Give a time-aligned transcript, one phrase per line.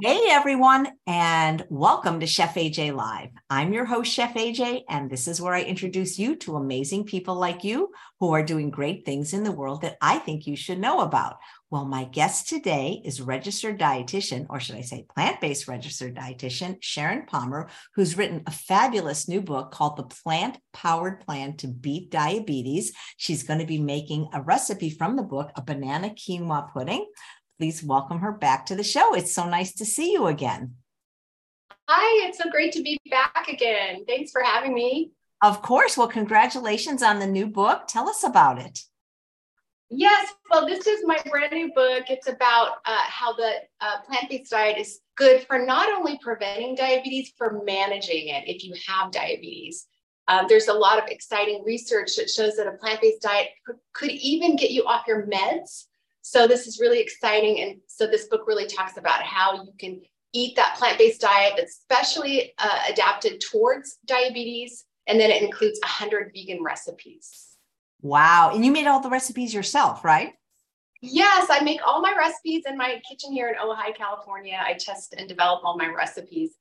[0.00, 3.28] Hey everyone, and welcome to Chef AJ Live.
[3.48, 7.36] I'm your host, Chef AJ, and this is where I introduce you to amazing people
[7.36, 10.80] like you who are doing great things in the world that I think you should
[10.80, 11.36] know about.
[11.70, 16.78] Well, my guest today is registered dietitian, or should I say plant based registered dietitian,
[16.80, 22.10] Sharon Palmer, who's written a fabulous new book called The Plant Powered Plan to Beat
[22.10, 22.92] Diabetes.
[23.16, 27.06] She's going to be making a recipe from the book, a banana quinoa pudding
[27.58, 29.14] please welcome her back to the show.
[29.14, 30.74] It's so nice to see you again.
[31.88, 34.04] Hi, it's so great to be back again.
[34.06, 35.12] Thanks for having me.
[35.42, 35.96] Of course.
[35.96, 37.82] Well, congratulations on the new book.
[37.86, 38.80] Tell us about it.
[39.90, 42.04] Yes, well, this is my brand new book.
[42.08, 46.74] It's about uh, how the uh, plant based diet is good for not only preventing
[46.74, 49.86] diabetes, for managing it if you have diabetes.
[50.26, 53.76] Um, there's a lot of exciting research that shows that a plant based diet could,
[53.92, 55.84] could even get you off your meds
[56.26, 57.60] so this is really exciting.
[57.60, 60.00] And so this book really talks about how you can
[60.32, 64.86] eat that plant-based diet that's specially uh, adapted towards diabetes.
[65.06, 67.58] And then it includes 100 vegan recipes.
[68.00, 68.52] Wow.
[68.54, 70.32] And you made all the recipes yourself, right?
[71.02, 74.58] Yes, I make all my recipes in my kitchen here in Ojai, California.
[74.58, 76.52] I test and develop all my recipes.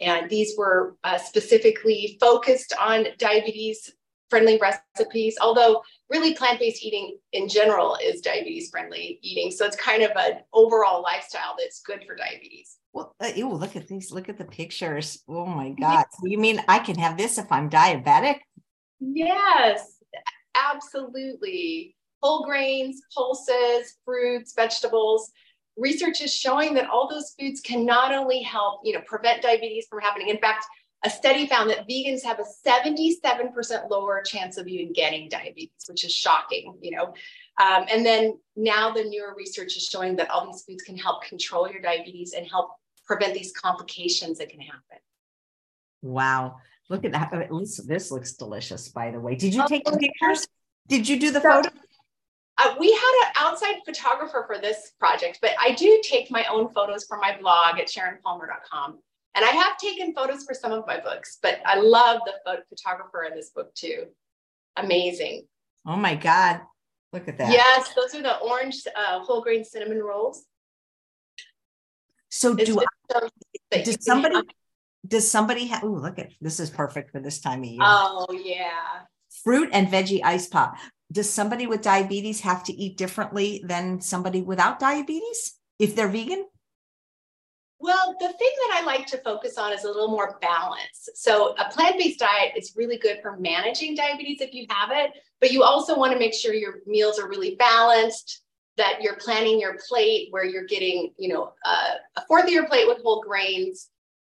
[0.00, 3.92] And these were uh, specifically focused on diabetes
[4.32, 5.82] friendly recipes, although
[6.12, 9.50] really plant-based eating in general is diabetes friendly eating.
[9.50, 12.76] So it's kind of an overall lifestyle that's good for diabetes.
[12.92, 15.22] Well, uh, ew, look at these, look at the pictures.
[15.26, 16.04] Oh my God.
[16.12, 18.40] So you mean I can have this if I'm diabetic?
[19.00, 19.98] Yes,
[20.54, 21.96] absolutely.
[22.22, 25.32] Whole grains, pulses, fruits, vegetables.
[25.78, 29.86] Research is showing that all those foods can not only help, you know, prevent diabetes
[29.88, 30.28] from happening.
[30.28, 30.66] In fact,
[31.04, 36.04] a study found that vegans have a 77% lower chance of even getting diabetes, which
[36.04, 37.06] is shocking, you know.
[37.60, 41.24] Um, and then now the newer research is showing that all these foods can help
[41.24, 42.70] control your diabetes and help
[43.04, 44.98] prevent these complications that can happen.
[46.02, 46.56] Wow.
[46.88, 47.32] Look at that.
[47.32, 49.34] At least this looks delicious, by the way.
[49.34, 50.46] Did you take the pictures?
[50.88, 51.68] Did you do the photo?
[52.58, 56.68] Uh, we had an outside photographer for this project, but I do take my own
[56.72, 58.98] photos for my blog at sharonpalmer.com.
[59.34, 62.62] And I have taken photos for some of my books, but I love the photo-
[62.68, 64.06] photographer in this book too.
[64.76, 65.46] Amazing.
[65.86, 66.60] Oh my God.
[67.12, 67.52] Look at that.
[67.52, 70.44] Yes, those are the orange uh, whole grain cinnamon rolls.
[72.30, 73.28] So do so
[73.70, 74.44] does somebody have.
[75.06, 77.80] does somebody have oh look at this is perfect for this time of year.
[77.82, 79.02] Oh yeah.
[79.44, 80.76] Fruit and veggie ice pop.
[81.10, 86.46] Does somebody with diabetes have to eat differently than somebody without diabetes if they're vegan?
[87.82, 91.08] Well, the thing that I like to focus on is a little more balance.
[91.16, 95.10] So, a plant based diet is really good for managing diabetes if you have it,
[95.40, 98.42] but you also want to make sure your meals are really balanced,
[98.76, 102.68] that you're planning your plate where you're getting, you know, uh, a fourth of your
[102.68, 103.88] plate with whole grains,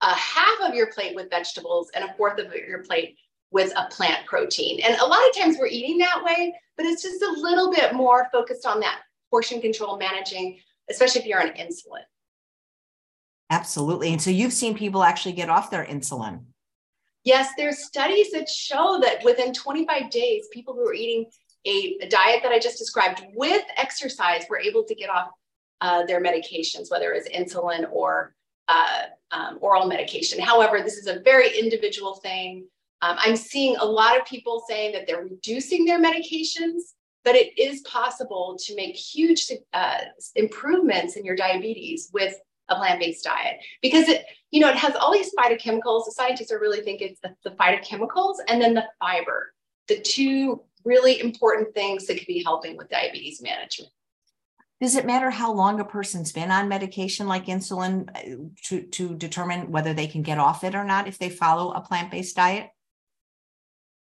[0.03, 3.17] a half of your plate with vegetables, and a fourth of your plate
[3.53, 4.81] with a plant protein.
[4.81, 7.95] And a lot of times we're eating that way, but it's just a little bit
[7.95, 10.59] more focused on that portion control managing,
[10.91, 12.03] especially if you're on insulin.
[13.51, 14.13] Absolutely.
[14.13, 16.41] And so you've seen people actually get off their insulin.
[17.25, 21.27] Yes, there's studies that show that within 25 days, people who are eating
[21.67, 25.31] a, a diet that I just described with exercise were able to get off
[25.81, 28.35] uh, their medications, whether it's insulin or
[28.69, 29.03] uh,
[29.33, 30.41] um, oral medication.
[30.41, 32.67] However, this is a very individual thing.
[33.03, 36.81] Um, I'm seeing a lot of people saying that they're reducing their medications,
[37.25, 39.99] but it is possible to make huge uh,
[40.35, 42.37] improvements in your diabetes with
[42.69, 46.05] a plant-based diet because it you know it has all these phytochemicals.
[46.05, 49.53] The scientists are really thinking it's the, the phytochemicals and then the fiber
[49.89, 53.91] the two really important things that could be helping with diabetes management.
[54.81, 59.15] Does it matter how long a person's been on medication like insulin uh, to, to
[59.15, 62.71] determine whether they can get off it or not if they follow a plant-based diet?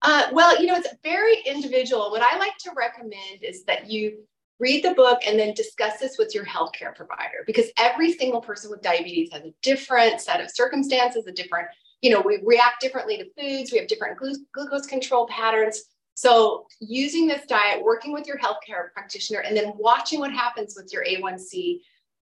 [0.03, 2.11] Uh, well you know it's very individual.
[2.11, 4.25] What i like to recommend is that you
[4.59, 8.71] read the book and then discuss this with your healthcare provider because every single person
[8.71, 11.69] with diabetes has a different set of circumstances, a different,
[12.03, 15.83] you know, we react differently to foods, we have different glu- glucose control patterns.
[16.17, 20.93] So, using this diet, working with your healthcare practitioner, and then watching what happens with
[20.93, 21.81] your A1C,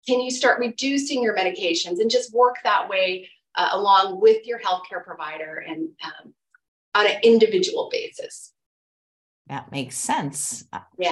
[0.06, 4.60] can you start reducing your medications and just work that way uh, along with your
[4.60, 6.32] healthcare provider and um,
[6.94, 8.52] on an individual basis?
[9.48, 10.64] That makes sense.
[10.96, 11.10] Yeah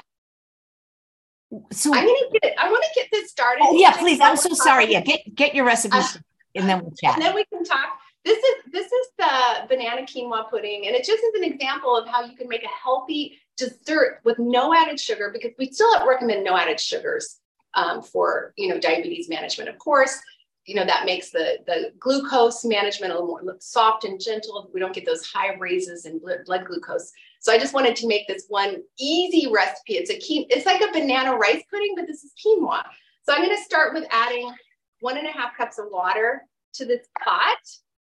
[1.73, 3.62] so I'm gonna get I want to get this started.
[3.65, 4.21] Oh, yeah, please.
[4.21, 4.91] I'm so sorry.
[4.91, 6.19] Yeah, get get your recipes uh,
[6.55, 7.15] and then we'll chat.
[7.15, 7.99] And then we can talk.
[8.25, 12.06] This is this is the banana quinoa pudding, and it just is an example of
[12.09, 16.45] how you can make a healthy dessert with no added sugar because we still recommend
[16.45, 17.41] no added sugars
[17.75, 20.21] um, for you know diabetes management, of course.
[20.69, 24.71] you know, that makes the, the glucose management a little more soft and gentle.
[24.75, 27.11] We don't get those high raises in blood glucose.
[27.40, 29.94] So I just wanted to make this one easy recipe.
[29.94, 32.82] It's a key, it's like a banana rice pudding, but this is quinoa.
[33.25, 34.52] So I'm going to start with adding
[35.00, 36.43] one and a half cups of water
[36.75, 37.58] to this pot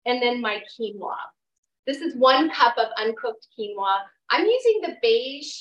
[0.07, 1.17] and then my quinoa.
[1.87, 3.99] This is one cup of uncooked quinoa.
[4.31, 5.53] I'm using the beige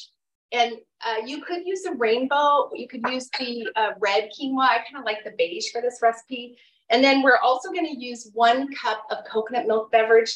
[0.52, 0.74] and
[1.06, 2.70] uh, you could use the rainbow.
[2.74, 4.68] You could use the uh, red quinoa.
[4.68, 6.58] I kind of like the beige for this recipe.
[6.90, 10.36] And then we're also going to use one cup of coconut milk beverage.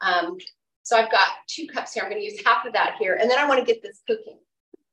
[0.00, 0.38] Um,
[0.86, 2.04] so I've got two cups here.
[2.04, 3.18] I'm going to use half of that here.
[3.20, 4.38] And then I want to get this cooking.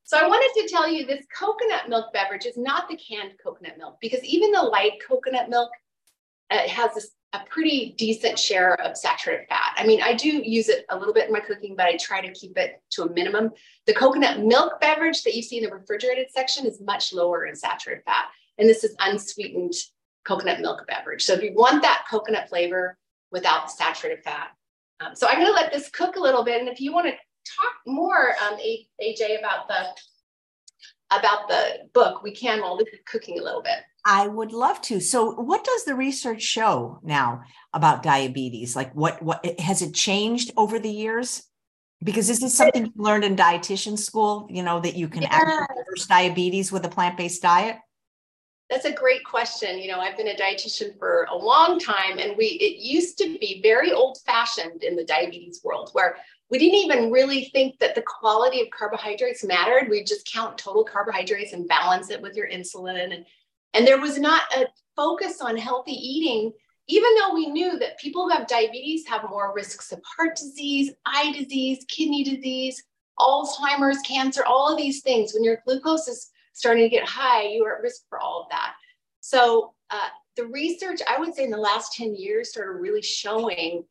[0.03, 3.77] So I wanted to tell you this coconut milk beverage is not the canned coconut
[3.77, 5.69] milk because even the light coconut milk
[6.49, 9.75] uh, has this, a pretty decent share of saturated fat.
[9.77, 12.21] I mean, I do use it a little bit in my cooking, but I try
[12.21, 13.51] to keep it to a minimum.
[13.85, 17.55] The coconut milk beverage that you see in the refrigerated section is much lower in
[17.55, 18.29] saturated fat.
[18.57, 19.73] And this is unsweetened
[20.25, 21.21] coconut milk beverage.
[21.21, 22.97] So if you want that coconut flavor
[23.31, 24.49] without the saturated fat.
[25.03, 26.59] Um, so I'm going to let this cook a little bit.
[26.59, 29.85] And if you want to talk more, um, AJ, about the
[31.11, 33.77] about the book, we can while this is cooking a little bit.
[34.05, 35.00] I would love to.
[35.00, 37.41] So, what does the research show now
[37.73, 38.75] about diabetes?
[38.75, 41.44] Like, what what has it changed over the years?
[42.03, 44.47] Because this is something you learned in dietitian school.
[44.50, 47.77] You know that you can actually reverse diabetes with a plant based diet.
[48.69, 49.77] That's a great question.
[49.77, 53.38] You know, I've been a dietitian for a long time, and we it used to
[53.39, 56.18] be very old fashioned in the diabetes world where
[56.50, 59.89] we didn't even really think that the quality of carbohydrates mattered.
[59.89, 63.01] We just count total carbohydrates and balance it with your insulin.
[63.04, 63.25] And,
[63.74, 66.51] and there was not a focus on healthy eating,
[66.88, 70.92] even though we knew that people who have diabetes have more risks of heart disease,
[71.06, 72.83] eye disease, kidney disease,
[73.19, 75.33] Alzheimer's, cancer, all of these things.
[75.33, 78.50] When your glucose is starting to get high, you are at risk for all of
[78.51, 78.73] that.
[79.19, 83.83] So uh, the research, I would say in the last 10 years, started really showing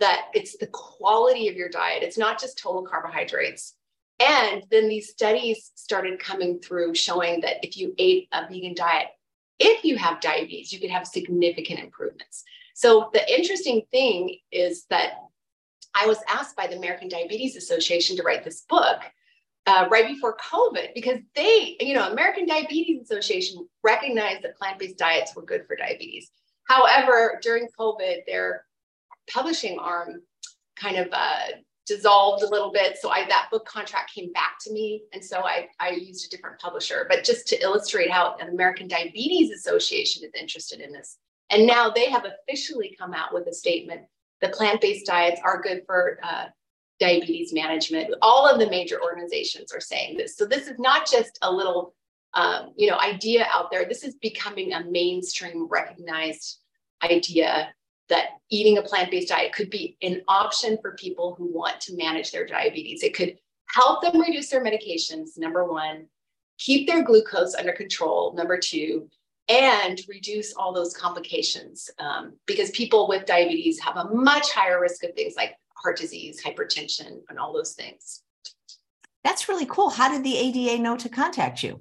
[0.00, 2.02] that it's the quality of your diet.
[2.02, 3.74] It's not just total carbohydrates.
[4.20, 9.08] And then these studies started coming through showing that if you ate a vegan diet,
[9.58, 12.44] if you have diabetes, you could have significant improvements.
[12.74, 15.12] So the interesting thing is that
[15.94, 19.00] I was asked by the American Diabetes Association to write this book
[19.66, 25.34] uh, right before COVID because they, you know, American Diabetes Association recognized that plant-based diets
[25.34, 26.30] were good for diabetes.
[26.68, 28.64] However, during COVID, their
[29.30, 30.22] publishing arm
[30.76, 31.46] kind of uh,
[31.86, 32.96] dissolved a little bit.
[32.98, 36.34] So I that book contract came back to me, and so I I used a
[36.34, 37.06] different publisher.
[37.08, 41.18] But just to illustrate how an American Diabetes Association is interested in this,
[41.50, 44.02] and now they have officially come out with a statement
[44.40, 46.46] that plant-based diets are good for uh,
[47.00, 48.14] diabetes management.
[48.22, 50.36] All of the major organizations are saying this.
[50.36, 51.94] So this is not just a little,
[52.34, 53.84] um, you know, idea out there.
[53.84, 56.58] This is becoming a mainstream recognized
[57.02, 57.74] idea
[58.08, 62.30] that eating a plant-based diet could be an option for people who want to manage
[62.30, 63.02] their diabetes.
[63.02, 66.06] It could help them reduce their medications, number one,
[66.58, 69.08] keep their glucose under control, number two,
[69.48, 75.04] and reduce all those complications um, because people with diabetes have a much higher risk
[75.04, 78.22] of things like heart disease, hypertension, and all those things.
[79.22, 79.90] That's really cool.
[79.90, 81.80] How did the ADA know to contact you?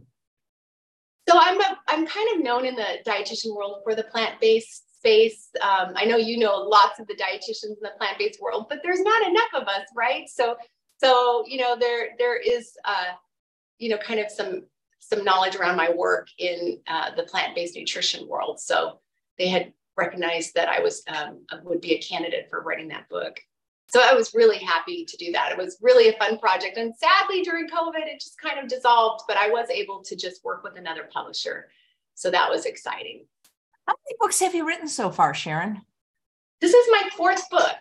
[1.30, 5.50] So I'm a, I'm kind of known in the dietitian world for the plant-based space.
[5.62, 9.02] Um, I know you know lots of the dietitians in the plant-based world, but there's
[9.02, 10.28] not enough of us, right?
[10.28, 10.56] So
[10.98, 13.14] so you know there there is uh,
[13.78, 14.64] you know kind of some
[15.00, 18.60] some knowledge around my work in uh, the plant-based nutrition world.
[18.60, 19.00] So
[19.38, 23.40] they had recognized that I was um, would be a candidate for writing that book
[23.94, 25.52] so I was really happy to do that.
[25.52, 26.78] It was really a fun project.
[26.78, 30.44] And sadly, during COVID, it just kind of dissolved, but I was able to just
[30.44, 31.70] work with another publisher.
[32.16, 33.28] So that was exciting.
[33.86, 35.84] How many books have you written so far, Sharon?
[36.60, 37.76] This is my fourth book.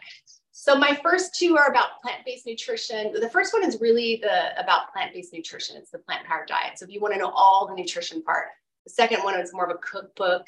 [0.50, 3.14] So my first two are about plant-based nutrition.
[3.14, 5.78] The first one is really the about plant-based nutrition.
[5.78, 6.78] It's the plant-powered diet.
[6.78, 8.48] So if you want to know all the nutrition part,
[8.84, 10.46] the second one is more of a cookbook,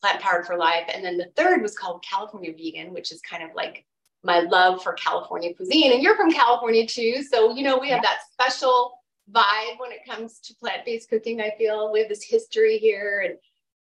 [0.00, 0.88] plant powered for life.
[0.94, 3.84] And then the third was called California Vegan, which is kind of like
[4.24, 5.92] my love for California cuisine.
[5.92, 7.22] And you're from California too.
[7.22, 8.98] So, you know, we have that special
[9.30, 11.40] vibe when it comes to plant based cooking.
[11.40, 13.38] I feel we have this history here and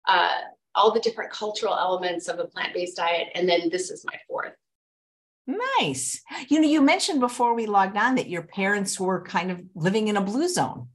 [0.08, 0.38] uh,
[0.74, 3.28] all the different cultural elements of a plant based diet.
[3.34, 4.54] And then this is my fourth.
[5.46, 6.20] Nice.
[6.48, 10.08] You know, you mentioned before we logged on that your parents were kind of living
[10.08, 10.88] in a blue zone.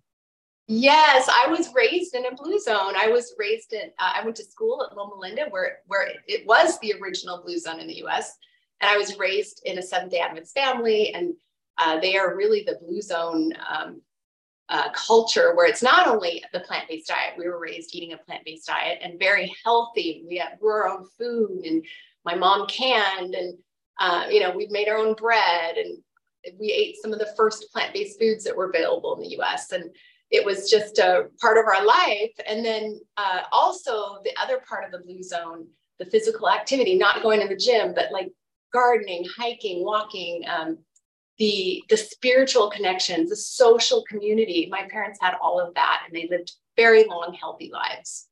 [0.67, 2.93] Yes, I was raised in a blue zone.
[2.97, 3.91] I was raised in.
[3.99, 7.59] Uh, I went to school at Loma Linda, where where it was the original blue
[7.59, 8.35] zone in the U.S.
[8.81, 11.33] And I was raised in a Seventh day Adventist family, and
[11.77, 14.01] uh, they are really the blue zone um,
[14.69, 17.35] uh, culture where it's not only the plant-based diet.
[17.37, 20.25] We were raised eating a plant-based diet and very healthy.
[20.27, 21.85] We had grew our own food, and
[22.25, 23.57] my mom canned, and
[23.99, 25.97] uh, you know we made our own bread, and
[26.59, 29.71] we ate some of the first plant-based foods that were available in the U.S.
[29.71, 29.89] and
[30.31, 32.31] it was just a part of our life.
[32.47, 35.67] And then uh, also the other part of the blue zone,
[35.99, 38.31] the physical activity, not going to the gym, but like
[38.75, 40.77] gardening, hiking, walking, um,
[41.37, 44.67] the the spiritual connections, the social community.
[44.69, 48.27] My parents had all of that, and they lived very long, healthy lives.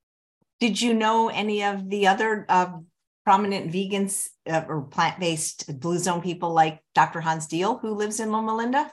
[0.60, 2.78] Did you know any of the other uh,
[3.26, 7.22] prominent vegans uh, or plant based blue zone people like Dr.
[7.22, 8.92] Hans Diehl, who lives in Loma Linda?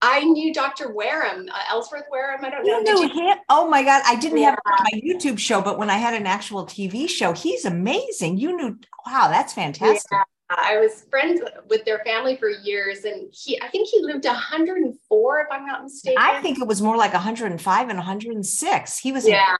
[0.00, 0.92] I knew Dr.
[0.92, 2.44] Wareham, uh, Ellsworth Wareham.
[2.44, 2.78] I don't know.
[2.78, 3.38] You knew him?
[3.48, 4.02] Oh my God.
[4.06, 4.50] I didn't yeah.
[4.50, 8.38] have my YouTube show, but when I had an actual TV show, he's amazing.
[8.38, 10.08] You knew, wow, that's fantastic.
[10.12, 10.22] Yeah.
[10.50, 15.40] I was friends with their family for years, and he, I think he lived 104,
[15.40, 16.22] if I'm not mistaken.
[16.22, 18.98] I think it was more like 105 and 106.
[18.98, 19.56] He was, yeah.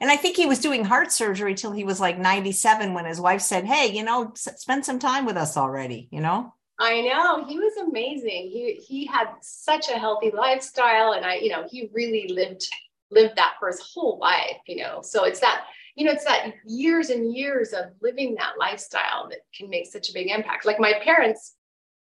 [0.00, 3.20] And I think he was doing heart surgery till he was like 97 when his
[3.20, 6.52] wife said, Hey, you know, spend some time with us already, you know?
[6.80, 8.50] I know he was amazing.
[8.50, 12.66] He he had such a healthy lifestyle, and I, you know, he really lived
[13.12, 14.56] lived that for his whole life.
[14.66, 18.58] You know, so it's that you know it's that years and years of living that
[18.58, 20.64] lifestyle that can make such a big impact.
[20.64, 21.54] Like my parents,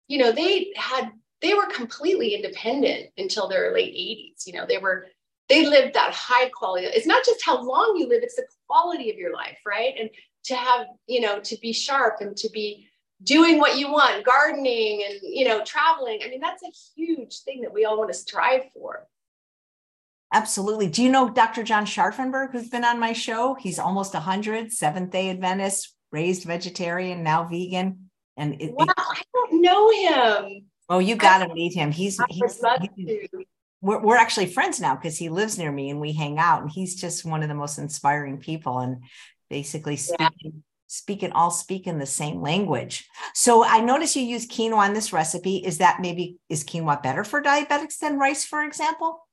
[0.08, 1.10] you know, they had
[1.42, 4.46] they were completely independent until their late 80s.
[4.46, 5.06] You know, they were
[5.48, 6.86] they lived that high quality.
[6.86, 9.94] It's not just how long you live; it's the quality of your life, right?
[9.98, 10.10] And
[10.44, 12.88] to have you know to be sharp and to be
[13.22, 16.20] doing what you want, gardening and you know, traveling.
[16.24, 19.06] I mean, that's a huge thing that we all want to strive for.
[20.32, 20.88] Absolutely.
[20.88, 21.62] Do you know Dr.
[21.62, 23.54] John Scharffenberg, who's been on my show?
[23.54, 28.10] He's almost 100, Seventh day Adventist, raised vegetarian, now vegan.
[28.36, 30.66] And it, wow, it, I don't know him.
[30.88, 31.90] Oh, you got to meet him.
[31.90, 32.60] He's, he's,
[32.96, 33.28] he's
[33.80, 36.62] we're, we're actually friends now because he lives near me and we hang out.
[36.62, 39.02] And he's just one of the most inspiring people and
[39.48, 40.50] basically speaking yeah
[40.90, 43.08] speaking all speaking the same language.
[43.32, 45.58] So I notice you use quinoa in this recipe.
[45.58, 49.24] Is that maybe is quinoa better for diabetics than rice, for example?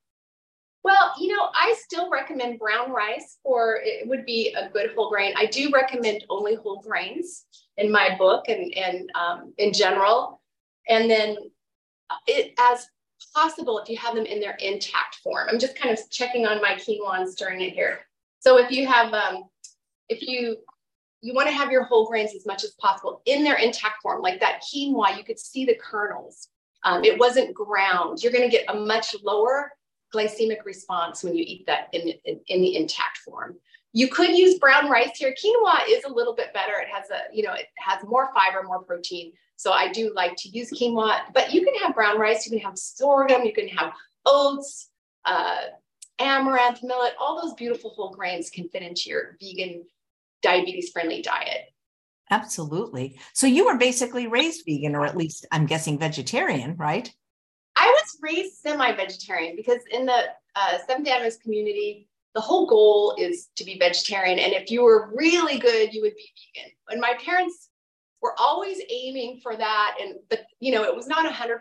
[0.84, 5.10] Well, you know, I still recommend brown rice, or it would be a good whole
[5.10, 5.34] grain.
[5.36, 7.44] I do recommend only whole grains
[7.76, 10.40] in my book and and um, in general,
[10.88, 11.36] and then
[12.26, 12.86] it as
[13.34, 15.48] possible if you have them in their intact form.
[15.50, 18.00] I'm just kind of checking on my quinoa and stirring it here.
[18.40, 19.44] So if you have um,
[20.08, 20.58] if you
[21.20, 24.22] you want to have your whole grains as much as possible in their intact form,
[24.22, 26.48] like that quinoa, you could see the kernels.
[26.84, 28.22] Um, it wasn't ground.
[28.22, 29.72] You're going to get a much lower
[30.14, 33.56] glycemic response when you eat that in, in, in, the intact form.
[33.92, 35.34] You could use brown rice here.
[35.34, 36.74] Quinoa is a little bit better.
[36.80, 39.32] It has a, you know, it has more fiber, more protein.
[39.56, 42.60] So I do like to use quinoa, but you can have brown rice, you can
[42.60, 43.92] have sorghum, you can have
[44.24, 44.88] oats,
[45.24, 45.62] uh,
[46.20, 49.84] amaranth, millet, all those beautiful whole grains can fit into your vegan
[50.42, 51.72] diabetes friendly diet.
[52.30, 53.18] Absolutely.
[53.32, 57.12] So you were basically raised vegan, or at least I'm guessing vegetarian, right?
[58.00, 60.24] Was raised semi vegetarian because in the
[60.54, 64.38] uh, Seventh Adventist community, the whole goal is to be vegetarian.
[64.38, 66.72] And if you were really good, you would be vegan.
[66.88, 67.68] And my parents
[68.20, 69.96] were always aiming for that.
[70.00, 71.60] And, but, you know, it was not 100%.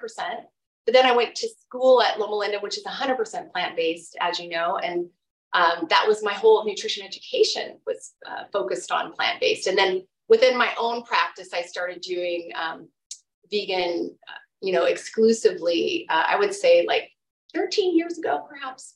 [0.85, 4.39] But then I went to school at Loma Linda, which is 100% plant based, as
[4.39, 4.77] you know.
[4.77, 5.09] And
[5.53, 10.57] um, that was my whole nutrition education was uh, focused on plant-based and then within
[10.57, 12.87] my own practice i started doing um,
[13.49, 17.11] vegan uh, you know exclusively uh, i would say like
[17.53, 18.95] 13 years ago perhaps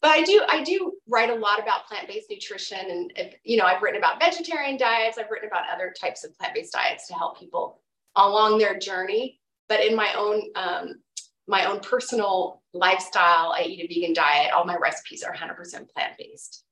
[0.00, 3.64] but i do i do write a lot about plant-based nutrition and, and you know
[3.64, 7.38] i've written about vegetarian diets i've written about other types of plant-based diets to help
[7.38, 7.80] people
[8.16, 10.94] along their journey but in my own um,
[11.50, 14.52] my own personal lifestyle, I eat a vegan diet.
[14.52, 16.64] All my recipes are 100% plant based.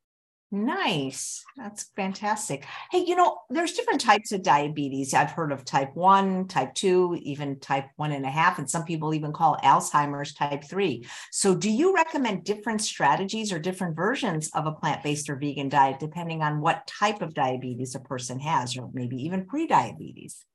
[0.50, 1.44] Nice.
[1.58, 2.64] That's fantastic.
[2.90, 5.12] Hey, you know, there's different types of diabetes.
[5.12, 8.84] I've heard of type one, type two, even type one and a half, and some
[8.84, 11.06] people even call Alzheimer's type three.
[11.32, 15.68] So, do you recommend different strategies or different versions of a plant based or vegan
[15.68, 20.46] diet depending on what type of diabetes a person has, or maybe even pre diabetes?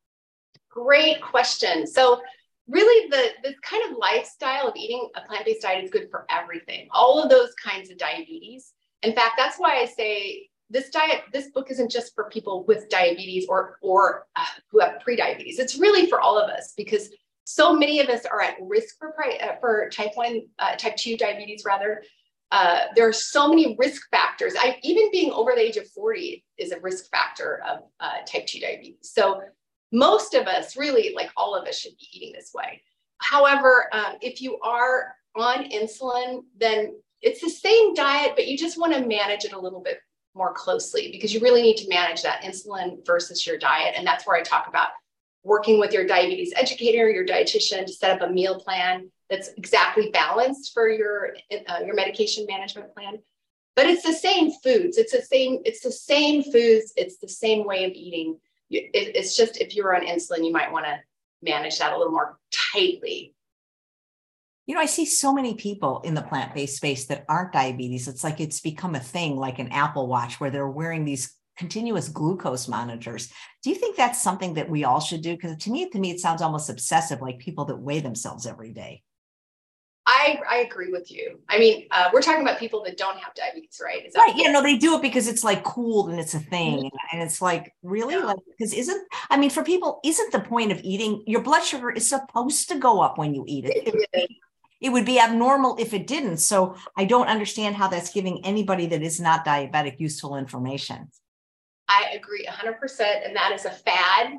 [0.71, 1.85] Great question.
[1.85, 2.19] So,
[2.67, 6.87] really the this kind of lifestyle of eating a plant-based diet is good for everything
[6.91, 8.71] all of those kinds of diabetes
[9.03, 12.89] in fact that's why i say this diet this book isn't just for people with
[12.89, 15.59] diabetes or or uh, who have pre-diabetes.
[15.59, 17.09] It's really for all of us because
[17.45, 21.15] so many of us are at risk for uh, for type 1 uh, type 2
[21.15, 22.03] diabetes rather.
[22.51, 24.53] Uh, there are so many risk factors.
[24.55, 28.45] I, even being over the age of 40 is a risk factor of uh, type
[28.45, 28.97] 2 diabetes.
[29.01, 29.41] So
[29.91, 32.81] most of us really like all of us should be eating this way.
[33.19, 38.79] However um, if you are on insulin, then it's the same diet, but you just
[38.79, 39.99] want to manage it a little bit
[40.35, 43.93] more closely because you really need to manage that insulin versus your diet.
[43.97, 44.89] And that's where I talk about
[45.43, 50.09] working with your diabetes educator, your dietitian to set up a meal plan that's exactly
[50.11, 51.35] balanced for your
[51.67, 53.19] uh, your medication management plan.
[53.75, 54.97] But it's the same foods.
[54.97, 55.59] It's the same.
[55.65, 56.93] It's the same foods.
[56.95, 58.37] It's the same way of eating.
[58.69, 60.99] It, it's just if you're on insulin, you might want to
[61.41, 62.37] manage that a little more
[62.73, 63.33] tightly
[64.65, 68.07] you know, I see so many people in the plant based space that aren't diabetes.
[68.07, 72.09] It's like it's become a thing, like an Apple Watch, where they're wearing these continuous
[72.09, 73.31] glucose monitors.
[73.61, 75.35] Do you think that's something that we all should do?
[75.35, 78.71] Because to me, to me, it sounds almost obsessive, like people that weigh themselves every
[78.71, 79.03] day.
[80.05, 81.39] I, I agree with you.
[81.47, 84.05] I mean, uh, we're talking about people that don't have diabetes, right?
[84.17, 84.33] right.
[84.35, 84.51] Yeah.
[84.51, 86.79] No, they do it because it's like cool and it's a thing.
[86.79, 86.97] Mm-hmm.
[87.13, 88.15] And it's like, really?
[88.15, 88.25] Yeah.
[88.25, 91.89] Like, because isn't, I mean, for people, isn't the point of eating, your blood sugar
[91.89, 93.87] is supposed to go up when you eat it.
[94.13, 94.29] it
[94.83, 96.37] it would be abnormal if it didn't.
[96.37, 101.09] So I don't understand how that's giving anybody that is not diabetic useful information.
[101.87, 103.25] I agree 100%.
[103.25, 104.33] And that is a fad.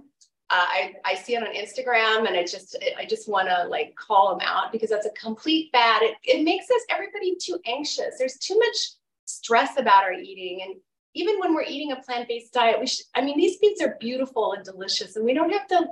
[0.51, 3.95] Uh, I, I see it on Instagram and I just I just want to like
[3.97, 6.03] call them out because that's a complete fad.
[6.03, 8.17] It, it makes us everybody too anxious.
[8.19, 8.77] There's too much
[9.25, 10.61] stress about our eating.
[10.63, 10.75] And
[11.15, 14.53] even when we're eating a plant-based diet, we should, I mean, these foods are beautiful
[14.53, 15.87] and delicious and we don't have to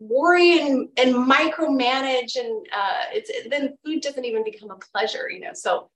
[0.00, 5.40] worry and, and micromanage and uh, it's then food doesn't even become a pleasure you
[5.40, 5.88] know so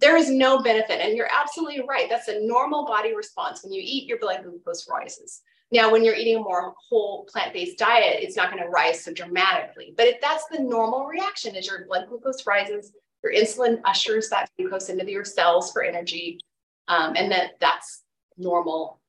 [0.00, 1.00] there is no benefit.
[1.00, 2.08] And you're absolutely right.
[2.08, 3.62] That's a normal body response.
[3.62, 5.42] When you eat your blood glucose rises.
[5.72, 9.12] Now when you're eating a more whole plant-based diet it's not going to rise so
[9.12, 9.94] dramatically.
[9.96, 14.48] But if that's the normal reaction as your blood glucose rises your insulin ushers that
[14.58, 16.40] glucose into your cells for energy
[16.88, 18.02] um, and that that's
[18.38, 19.00] normal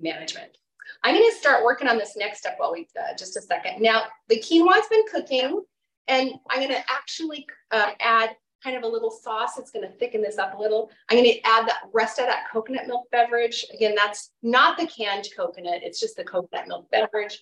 [0.00, 0.58] management
[1.04, 3.82] I'm going to start working on this next step while we uh, just a second.
[3.82, 5.62] Now, the quinoa's been cooking,
[6.08, 8.30] and I'm going to actually uh, add
[8.62, 9.58] kind of a little sauce.
[9.58, 10.90] It's going to thicken this up a little.
[11.10, 13.66] I'm going to add the rest of that coconut milk beverage.
[13.74, 15.82] Again, that's not the canned coconut.
[15.82, 17.38] It's just the coconut milk beverage.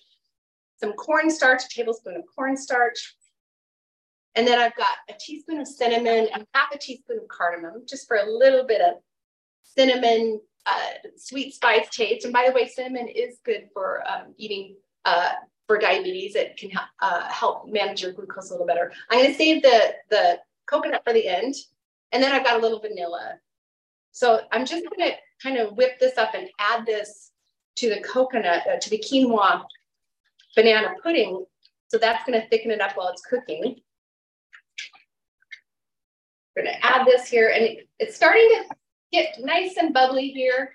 [0.81, 3.15] Some cornstarch, a tablespoon of cornstarch.
[4.35, 8.09] And then I've got a teaspoon of cinnamon and half a teaspoon of cardamom, just
[8.09, 8.95] for a little bit of
[9.63, 12.25] cinnamon uh, sweet spice taste.
[12.25, 15.31] And by the way, cinnamon is good for um, eating uh,
[15.67, 16.35] for diabetes.
[16.35, 16.71] It can
[17.01, 18.91] uh, help manage your glucose a little better.
[19.09, 21.55] I'm going to save the, the coconut for the end.
[22.11, 23.35] And then I've got a little vanilla.
[24.11, 27.31] So I'm just going to kind of whip this up and add this
[27.77, 29.63] to the coconut, uh, to the quinoa
[30.55, 31.43] banana pudding.
[31.87, 33.75] So that's going to thicken it up while it's cooking.
[36.55, 38.75] We're going to add this here and it's starting to
[39.13, 40.73] get nice and bubbly here.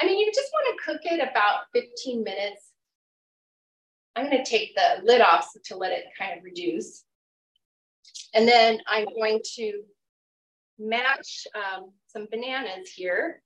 [0.00, 2.72] I mean, you just want to cook it about 15 minutes.
[4.16, 7.04] I'm going to take the lid off to let it kind of reduce.
[8.34, 9.82] And then I'm going to
[10.78, 13.42] mash um, some bananas here.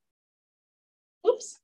[1.27, 1.59] Oops.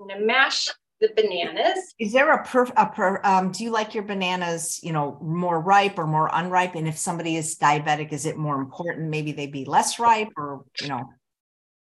[0.00, 0.68] I'm going to mash
[1.00, 1.94] the bananas.
[1.98, 5.60] Is there a per, a per um, do you like your bananas, you know, more
[5.60, 6.74] ripe or more unripe?
[6.74, 9.08] And if somebody is diabetic, is it more important?
[9.08, 11.08] Maybe they be less ripe or, you know?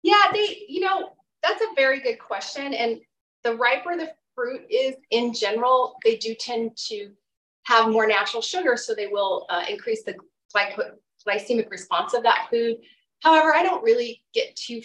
[0.02, 1.10] Yeah, they, you know,
[1.42, 2.74] that's a very good question.
[2.74, 3.00] And
[3.44, 7.10] the riper the fruit is in general, they do tend to
[7.64, 8.76] have more natural sugar.
[8.76, 10.16] So they will uh, increase the
[11.26, 12.78] glycemic response of that food.
[13.20, 14.82] However, I don't really get too,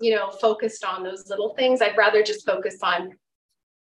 [0.00, 1.82] you know, focused on those little things.
[1.82, 3.10] I'd rather just focus on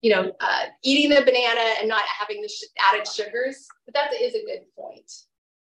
[0.01, 3.67] you know, uh, eating the banana and not having the sh- added sugars.
[3.85, 5.11] But that is a good point.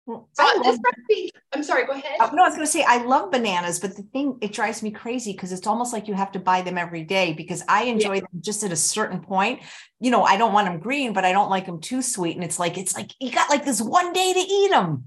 [0.09, 2.19] Well, so I this recipe, I'm sorry, go ahead.
[2.19, 4.81] Uh, no, I was going to say I love bananas, but the thing it drives
[4.81, 7.83] me crazy because it's almost like you have to buy them every day because I
[7.83, 8.21] enjoy yeah.
[8.21, 9.61] them just at a certain point.
[9.99, 12.43] You know, I don't want them green, but I don't like them too sweet, and
[12.43, 15.05] it's like it's like you got like this one day to eat them.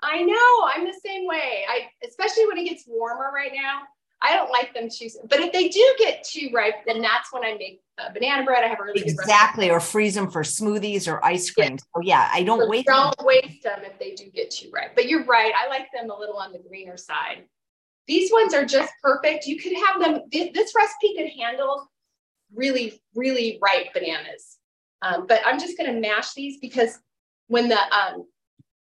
[0.00, 0.68] I know.
[0.72, 1.64] I'm the same way.
[1.68, 3.82] I especially when it gets warmer right now.
[4.24, 5.08] I don't like them too.
[5.28, 8.64] But if they do get too ripe, then that's when I make uh, banana bread.
[8.64, 11.72] I have a really exactly, or freeze them for smoothies or ice cream.
[11.72, 11.76] Yeah.
[11.76, 12.86] So yeah, I don't so waste.
[12.86, 13.26] Don't them.
[13.26, 14.94] waste them if they do get too ripe.
[14.94, 15.52] But you're right.
[15.54, 17.44] I like them a little on the greener side.
[18.06, 19.46] These ones are just perfect.
[19.46, 20.22] You could have them.
[20.32, 21.90] This recipe could handle
[22.54, 24.56] really, really ripe bananas.
[25.02, 26.98] Um, but I'm just going to mash these because
[27.48, 28.24] when the um,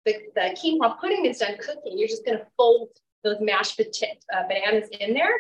[0.06, 2.89] the, the quinoa pudding is done cooking, you're just going to fold
[3.23, 5.34] those mashed pota- uh, bananas in there.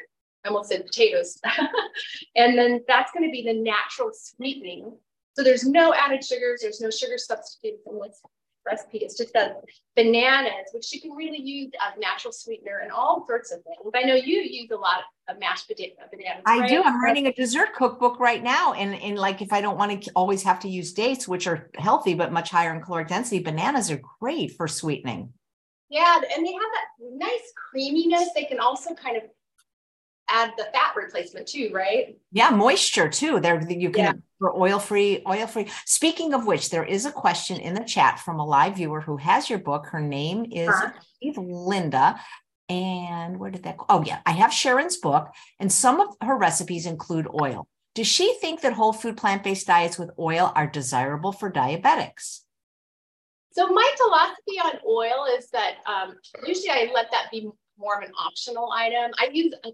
[0.43, 1.39] I almost said potatoes.
[2.35, 4.91] and then that's going to be the natural sweetening.
[5.33, 8.21] So there's no added sugars, there's no sugar substitute in this
[8.65, 8.99] recipe.
[8.99, 9.55] It's just the
[9.95, 13.91] bananas, which you can really use as natural sweetener and all sorts of things.
[13.95, 16.43] I know you use a lot of mashed potato, bananas.
[16.45, 16.69] I right?
[16.69, 16.83] do.
[16.83, 18.73] I'm writing a dessert cookbook right now.
[18.73, 21.69] And, and like if I don't want to always have to use dates, which are
[21.75, 25.33] healthy but much higher in caloric density, bananas are great for sweetening.
[25.91, 28.29] Yeah, and they have that nice creaminess.
[28.33, 29.23] They can also kind of
[30.29, 32.17] add the fat replacement too, right?
[32.31, 33.41] Yeah, moisture too.
[33.41, 34.13] There you can yeah.
[34.39, 35.67] for oil free, oil free.
[35.85, 39.17] Speaking of which, there is a question in the chat from a live viewer who
[39.17, 39.87] has your book.
[39.87, 40.91] Her name is huh?
[41.37, 42.21] Linda.
[42.69, 43.85] And where did that go?
[43.89, 45.27] Oh, yeah, I have Sharon's book,
[45.59, 47.67] and some of her recipes include oil.
[47.95, 52.43] Does she think that whole food plant based diets with oil are desirable for diabetics?
[53.51, 58.03] So, my philosophy on oil is that um, usually I let that be more of
[58.03, 59.11] an optional item.
[59.19, 59.71] I use a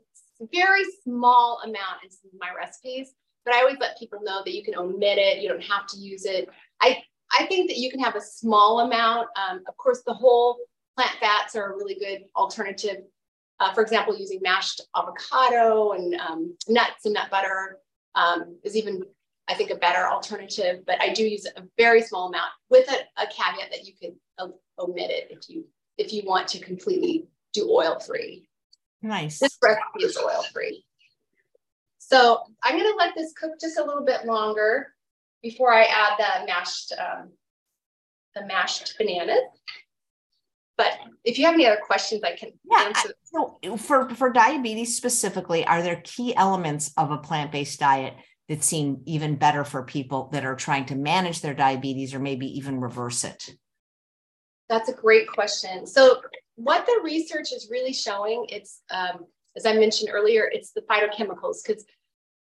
[0.54, 3.14] very small amount in some of my recipes,
[3.46, 5.42] but I always let people know that you can omit it.
[5.42, 6.50] You don't have to use it.
[6.82, 7.04] I,
[7.38, 9.28] I think that you can have a small amount.
[9.38, 10.58] Um, of course, the whole
[10.96, 13.04] plant fats are a really good alternative.
[13.60, 17.80] Uh, for example, using mashed avocado and um, nuts and nut butter
[18.16, 19.04] um, is even,
[19.48, 20.84] I think, a better alternative.
[20.86, 24.16] But I do use a very small amount with a, a caveat that you can
[24.38, 24.48] uh,
[24.80, 25.66] omit it if you
[25.98, 28.48] if you want to completely do oil free.
[29.02, 29.40] Nice.
[29.40, 30.84] This recipe is oil free.
[31.98, 34.94] So I'm going to let this cook just a little bit longer
[35.42, 37.32] before I add the mashed um,
[38.36, 39.42] the mashed bananas.
[40.78, 43.10] But if you have any other questions, I can yeah, answer.
[43.24, 48.14] So for, for diabetes specifically, are there key elements of a plant-based diet
[48.50, 52.48] that seem even better for people that are trying to manage their diabetes or maybe
[52.58, 53.56] even reverse it?
[54.70, 55.86] That's a great question.
[55.86, 56.22] So
[56.56, 61.58] what the research is really showing, it's um, as I mentioned earlier, it's the phytochemicals
[61.66, 61.86] because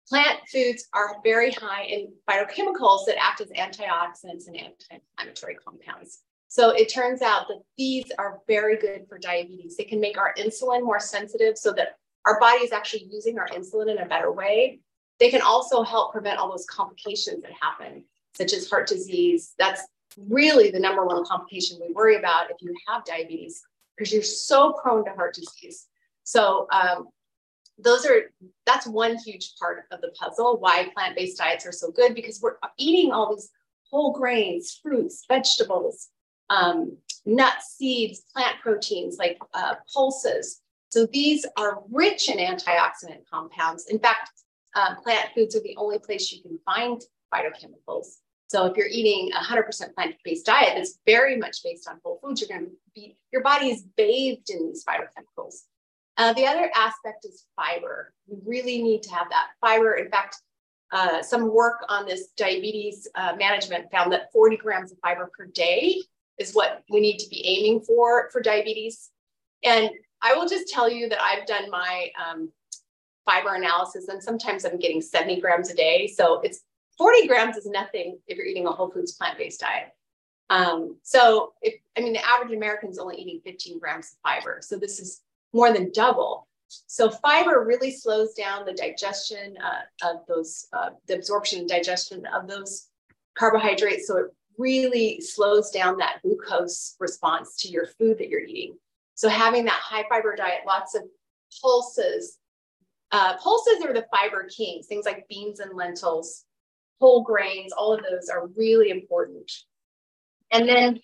[0.08, 6.20] plant foods are very high in phytochemicals that act as antioxidants and anti-inflammatory compounds.
[6.48, 9.76] So it turns out that these are very good for diabetes.
[9.76, 13.48] They can make our insulin more sensitive so that our body is actually using our
[13.48, 14.80] insulin in a better way.
[15.20, 18.04] They can also help prevent all those complications that happen,
[18.36, 19.54] such as heart disease.
[19.58, 19.82] That's
[20.16, 23.62] really the number one complication we worry about if you have diabetes,
[23.96, 25.86] because you're so prone to heart disease.
[26.24, 27.08] So um,
[27.78, 28.32] those are
[28.66, 32.56] that's one huge part of the puzzle why plant-based diets are so good because we're
[32.78, 33.50] eating all these
[33.90, 36.08] whole grains fruits vegetables
[36.50, 36.96] um,
[37.26, 40.60] nuts, seeds, plant proteins like uh, pulses.
[40.90, 43.86] So these are rich in antioxidant compounds.
[43.86, 44.30] In fact,
[44.74, 48.18] uh, plant foods are the only place you can find phytochemicals.
[48.48, 52.40] So if you're eating a 100% plant-based diet that's very much based on whole foods,
[52.40, 55.62] you're going to be your body is bathed in these phytochemicals.
[56.16, 58.12] Uh, the other aspect is fiber.
[58.28, 59.94] You really need to have that fiber.
[59.94, 60.36] In fact,
[60.92, 65.46] uh, some work on this diabetes uh, management found that 40 grams of fiber per
[65.46, 66.00] day
[66.38, 69.10] is what we need to be aiming for for diabetes.
[69.64, 69.90] And
[70.22, 72.50] I will just tell you that I've done my um,
[73.24, 76.06] fiber analysis, and sometimes I'm getting 70 grams a day.
[76.06, 76.60] So it's
[76.98, 79.88] 40 grams is nothing if you're eating a whole foods plant based diet.
[80.50, 84.58] Um, so if I mean the average American is only eating 15 grams of fiber,
[84.60, 86.46] so this is more than double.
[86.86, 92.26] So fiber really slows down the digestion uh, of those, uh, the absorption and digestion
[92.26, 92.88] of those
[93.36, 94.06] carbohydrates.
[94.06, 94.26] So it
[94.58, 98.76] really slows down that glucose response to your food that you're eating.
[99.14, 101.02] So having that high fiber diet, lots of
[101.60, 102.38] pulses.
[103.14, 106.42] Uh, pulses are the fiber kings, things like beans and lentils,
[107.00, 109.52] whole grains, all of those are really important.
[110.50, 110.98] And then,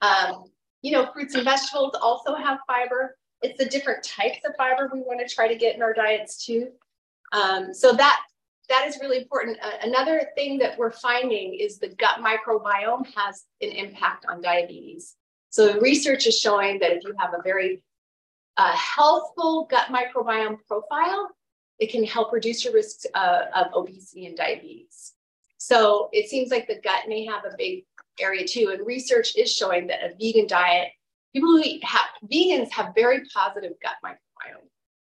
[0.00, 0.44] um,
[0.80, 3.18] you know, fruits and vegetables also have fiber.
[3.42, 6.42] It's the different types of fiber we want to try to get in our diets
[6.42, 6.68] too.
[7.32, 8.18] Um, so that
[8.70, 9.58] that is really important.
[9.62, 15.16] Uh, another thing that we're finding is the gut microbiome has an impact on diabetes.
[15.50, 17.82] So research is showing that if you have a very
[18.56, 21.28] uh, healthful gut microbiome profile,
[21.82, 25.14] it can help reduce your risk uh, of obesity and diabetes.
[25.58, 27.84] So it seems like the gut may have a big
[28.20, 28.70] area too.
[28.72, 30.90] And research is showing that a vegan diet,
[31.32, 34.68] people who eat have, vegans have very positive gut microbiome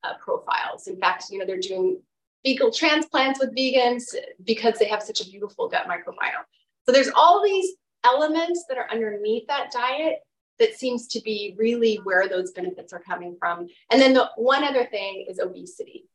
[0.06, 0.88] uh, profiles.
[0.88, 2.02] In fact, you know, they're doing
[2.46, 6.46] fecal transplants with vegans because they have such a beautiful gut microbiome.
[6.86, 7.74] So there's all these
[8.06, 10.20] elements that are underneath that diet
[10.60, 13.68] that seems to be really where those benefits are coming from.
[13.92, 16.06] And then the one other thing is obesity.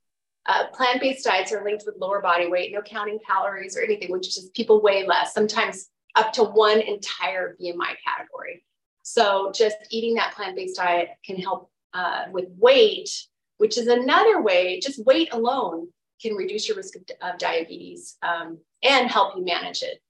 [0.46, 4.29] Uh, plant-based diets are linked with lower body weight, no counting calories or anything, which
[4.29, 8.64] is just people weigh less, sometimes up to one entire BMI category.
[9.03, 13.11] So just eating that plant-based diet can help uh, with weight,
[13.59, 15.88] which is another way, just weight alone
[16.20, 20.01] can reduce your risk of, of diabetes um, and help you manage it.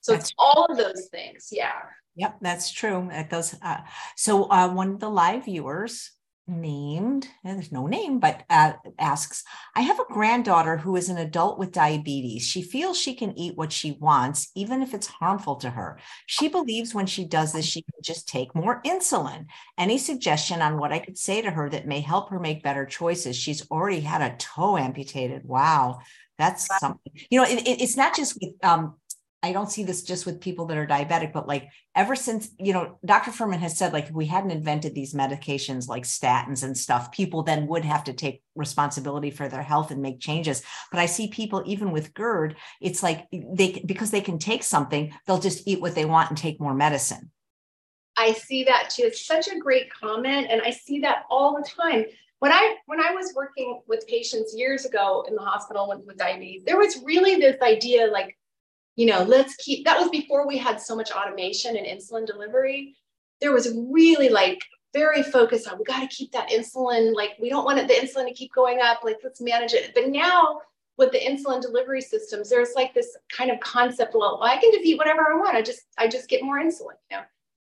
[0.00, 1.48] So that's it's all of those things.
[1.52, 1.72] Yeah.
[2.16, 3.08] Yep, that's true.
[3.12, 3.56] It does.
[3.62, 3.78] Uh,
[4.16, 6.10] so uh, one of the live viewers
[6.48, 9.44] named, there's no name, but uh, asks
[9.76, 12.42] I have a granddaughter who is an adult with diabetes.
[12.42, 15.98] She feels she can eat what she wants, even if it's harmful to her.
[16.26, 19.46] She believes when she does this, she can just take more insulin.
[19.76, 22.86] Any suggestion on what I could say to her that may help her make better
[22.86, 23.36] choices?
[23.36, 25.44] She's already had a toe amputated.
[25.44, 26.00] Wow.
[26.38, 28.94] That's something, you know, it, it, it's not just with um,
[29.42, 32.72] I don't see this just with people that are diabetic, but like ever since, you
[32.72, 33.30] know, Dr.
[33.30, 37.44] Fuhrman has said, like, if we hadn't invented these medications like statins and stuff, people
[37.44, 40.62] then would have to take responsibility for their health and make changes.
[40.90, 45.14] But I see people, even with GERD, it's like they, because they can take something,
[45.26, 47.30] they'll just eat what they want and take more medicine.
[48.16, 49.04] I see that too.
[49.04, 50.48] It's such a great comment.
[50.50, 52.06] And I see that all the time.
[52.40, 56.16] When I when I was working with patients years ago in the hospital with, with
[56.16, 58.37] diabetes, there was really this idea like
[58.98, 62.96] you know, let's keep that was before we had so much automation and insulin delivery.
[63.40, 64.60] There was really like
[64.92, 67.94] very focused on we got to keep that insulin, like we don't want it, the
[67.94, 69.92] insulin to keep going up, like let's manage it.
[69.94, 70.62] But now
[70.96, 74.98] with the insulin delivery systems, there's like this kind of concept, well, I can defeat
[74.98, 75.54] whatever I want.
[75.54, 77.22] I just I just get more insulin, you know.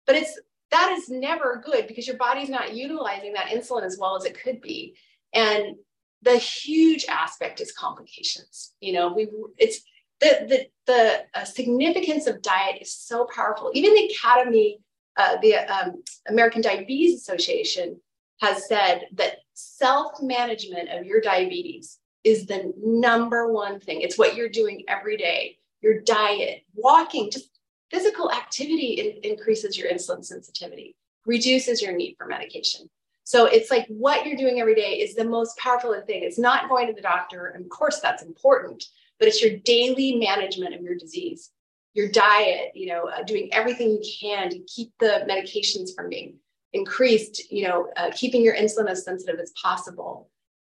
[0.05, 0.37] But it's
[0.71, 4.37] that is never good because your body's not utilizing that insulin as well as it
[4.37, 4.97] could be.
[5.33, 5.77] And
[6.23, 8.73] the huge aspect is complications.
[8.81, 9.79] You know, we it's
[10.21, 13.71] the, the, the uh, significance of diet is so powerful.
[13.73, 14.79] Even the Academy,
[15.17, 17.99] uh, the um, American Diabetes Association,
[18.39, 24.01] has said that self management of your diabetes is the number one thing.
[24.01, 25.57] It's what you're doing every day.
[25.81, 27.49] Your diet, walking, just
[27.89, 32.89] physical activity in, increases your insulin sensitivity, reduces your need for medication.
[33.23, 36.23] So it's like what you're doing every day is the most powerful thing.
[36.23, 37.47] It's not going to the doctor.
[37.47, 38.83] And of course, that's important,
[39.21, 41.51] but it's your daily management of your disease,
[41.93, 46.37] your diet, you know, uh, doing everything you can to keep the medications from being
[46.73, 50.27] increased, you know, uh, keeping your insulin as sensitive as possible,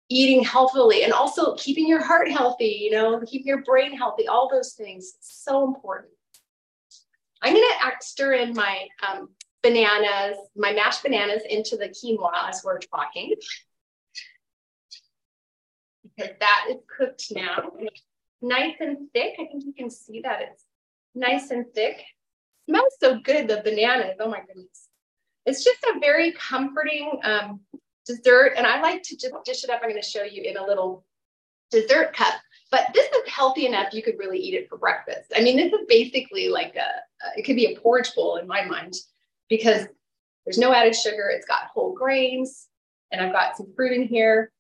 [0.09, 4.49] eating healthily, and also keeping your heart healthy, you know, keeping your brain healthy, all
[4.51, 6.11] those things, so important.
[7.43, 9.29] I'm going to stir in my um,
[9.61, 13.35] bananas, my mashed bananas into the quinoa as we're talking.
[16.17, 17.69] Because that is cooked now
[18.41, 19.35] nice and thick.
[19.39, 20.63] I think you can see that it's
[21.15, 22.03] nice and thick.
[22.67, 24.17] smells so good, the bananas.
[24.19, 24.87] Oh my goodness.
[25.45, 27.61] It's just a very comforting um,
[28.05, 28.53] dessert.
[28.57, 29.81] And I like to just dish it up.
[29.83, 31.05] I'm going to show you in a little
[31.71, 32.35] dessert cup.
[32.71, 35.31] But this is healthy enough you could really eat it for breakfast.
[35.35, 38.63] I mean, this is basically like a, it could be a porridge bowl in my
[38.63, 38.93] mind
[39.49, 39.87] because
[40.45, 41.29] there's no added sugar.
[41.29, 42.67] It's got whole grains
[43.11, 44.51] and I've got some fruit in here.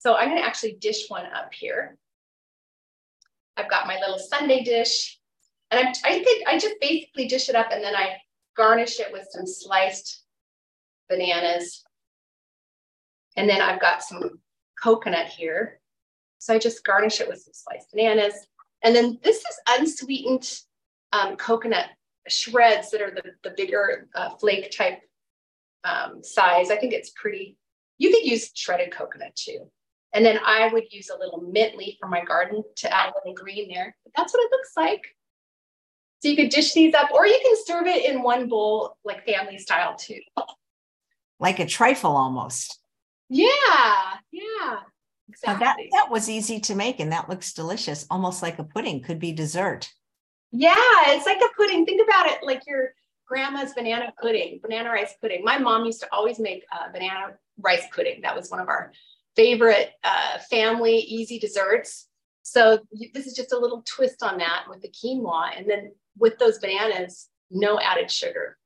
[0.00, 1.96] So I'm going to actually dish one up here.
[3.56, 5.18] I've got my little sundae dish.
[5.70, 8.16] And I'm, I think I just basically dish it up and then I
[8.56, 10.24] garnish it with some sliced
[11.08, 11.82] bananas.
[13.36, 14.40] And then I've got some
[14.82, 15.80] coconut here.
[16.38, 18.34] So I just garnish it with some sliced bananas.
[18.82, 20.50] And then this is unsweetened
[21.12, 21.86] um, coconut
[22.28, 25.00] shreds that are the, the bigger uh, flake type
[25.84, 26.70] um, size.
[26.70, 27.56] I think it's pretty,
[27.98, 29.70] you could use shredded coconut too.
[30.14, 33.12] And then I would use a little mint leaf from my garden to add a
[33.16, 33.96] little green there.
[34.04, 35.02] But that's what it looks like.
[36.22, 39.26] So you could dish these up, or you can serve it in one bowl, like
[39.26, 40.20] family style too.
[41.40, 42.78] Like a trifle almost.
[43.28, 44.80] Yeah, yeah.
[45.28, 45.64] Exactly.
[45.64, 49.18] that, that was easy to make and that looks delicious, almost like a pudding, could
[49.18, 49.88] be dessert.
[50.52, 50.74] Yeah,
[51.06, 51.86] it's like a pudding.
[51.86, 52.90] Think about it like your
[53.26, 55.42] grandma's banana pudding, banana rice pudding.
[55.42, 58.20] My mom used to always make uh, banana rice pudding.
[58.20, 58.92] That was one of our
[59.36, 62.08] favorite uh, family easy desserts.
[62.42, 62.80] So
[63.14, 65.56] this is just a little twist on that with the quinoa.
[65.56, 68.58] And then with those bananas, no added sugar.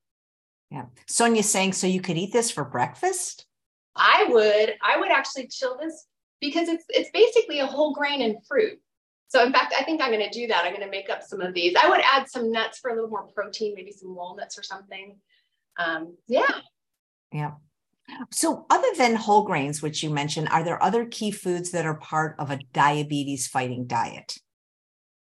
[0.70, 0.86] Yeah.
[1.06, 3.46] Sonia's saying, so you could eat this for breakfast?
[3.94, 4.74] I would.
[4.82, 6.06] I would actually chill this
[6.40, 8.78] because it's it's basically a whole grain and fruit.
[9.28, 10.64] So in fact, I think I'm going to do that.
[10.64, 11.74] I'm going to make up some of these.
[11.80, 15.16] I would add some nuts for a little more protein, maybe some walnuts or something.
[15.78, 16.60] Um, yeah.
[17.32, 17.52] Yeah.
[18.30, 21.96] So, other than whole grains, which you mentioned, are there other key foods that are
[21.96, 24.38] part of a diabetes fighting diet?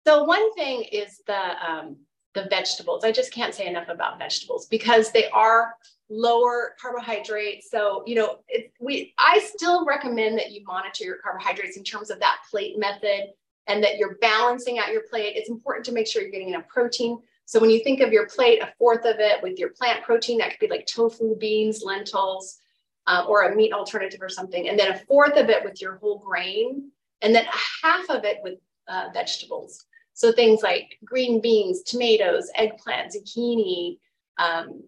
[0.08, 1.98] So, one thing is the um,
[2.34, 3.04] the vegetables.
[3.04, 5.74] I just can't say enough about vegetables because they are
[6.10, 7.70] lower carbohydrates.
[7.70, 12.10] So, you know, it, we I still recommend that you monitor your carbohydrates in terms
[12.10, 13.32] of that plate method
[13.68, 15.36] and that you're balancing out your plate.
[15.36, 17.20] It's important to make sure you're getting enough protein.
[17.46, 20.38] So when you think of your plate, a fourth of it with your plant protein,
[20.38, 22.61] that could be like tofu, beans, lentils,
[23.08, 24.70] uh, or a meat alternative or something.
[24.70, 28.24] And then a fourth of it with your whole grain, and then a half of
[28.26, 29.86] it with uh, vegetables.
[30.14, 33.98] So things like green beans, tomatoes, eggplant, zucchini,
[34.38, 34.84] um,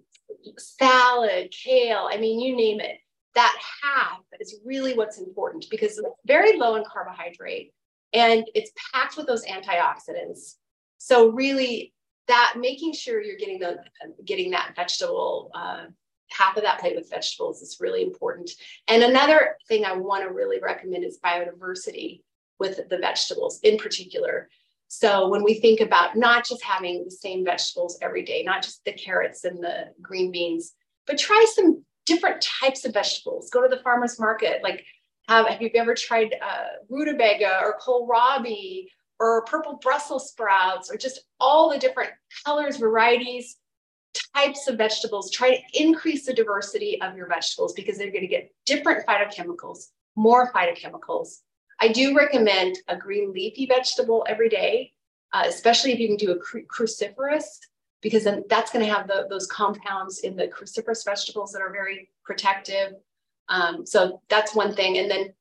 [0.58, 2.98] salad, kale, I mean, you name it.
[3.36, 7.74] that half is really what's important because it's very low in carbohydrate
[8.14, 10.56] and it's packed with those antioxidants.
[10.98, 11.94] So really
[12.28, 13.78] that making sure you're getting the
[14.24, 15.86] getting that vegetable uh,
[16.34, 18.52] half of that plate with vegetables is really important.
[18.88, 22.22] And another thing I want to really recommend is biodiversity
[22.60, 24.50] with the vegetables in particular.
[24.88, 28.84] So when we think about not just having the same vegetables every day, not just
[28.86, 30.74] the carrots and the green beans,
[31.08, 33.50] but try some different types of vegetables.
[33.50, 34.62] Go to the farmer's market.
[34.62, 34.86] Like,
[35.28, 38.88] have, have you ever tried uh, rutabaga or kohlrabi
[39.20, 42.12] or purple Brussels sprouts or just all the different
[42.46, 43.58] colors, varieties,
[44.36, 45.32] types of vegetables?
[45.32, 49.88] Try to increase the diversity of your vegetables because they're going to get different phytochemicals,
[50.16, 51.40] more phytochemicals.
[51.80, 54.94] I do recommend a green leafy vegetable every day,
[55.34, 57.44] uh, especially if you can do a cru- cruciferous
[58.02, 61.72] because then that's going to have the, those compounds in the cruciferous vegetables that are
[61.72, 62.94] very protective.
[63.50, 64.98] Um, so that's one thing.
[64.98, 65.34] And then,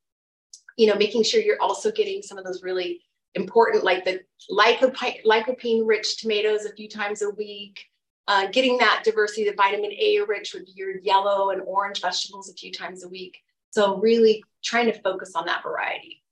[0.77, 3.03] you know, making sure you're also getting some of those really
[3.35, 7.85] important, like the lycopene rich tomatoes a few times a week,
[8.33, 12.55] uh, getting that diversity, the vitamin A rich with your yellow and orange vegetables a
[12.55, 13.37] few times a week.
[13.73, 16.23] So really trying to focus on that variety.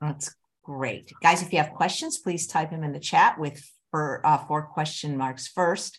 [0.00, 0.32] That's
[0.62, 1.12] great.
[1.22, 4.62] Guys, if you have questions, please type them in the chat with for uh, four
[4.62, 5.98] question marks first.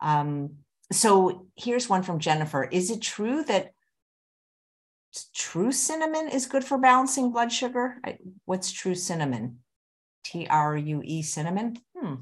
[0.00, 0.56] Um,
[0.90, 2.64] so here's one from Jennifer.
[2.64, 3.70] Is it true that
[5.32, 7.98] true cinnamon is good for balancing blood sugar?
[8.04, 9.60] I, what's true cinnamon?
[10.24, 11.78] T R U E cinnamon?
[11.96, 12.14] Hmm.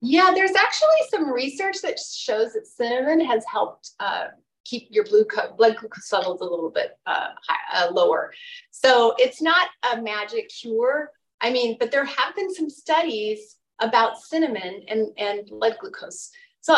[0.00, 4.28] Yeah, there's actually some research that shows that cinnamon has helped uh,
[4.64, 8.32] keep your blue co- blood glucose levels a little bit uh, high, uh, lower.
[8.70, 11.10] So it's not a magic cure.
[11.40, 16.30] I mean, but there have been some studies about cinnamon and, and blood glucose.
[16.60, 16.76] So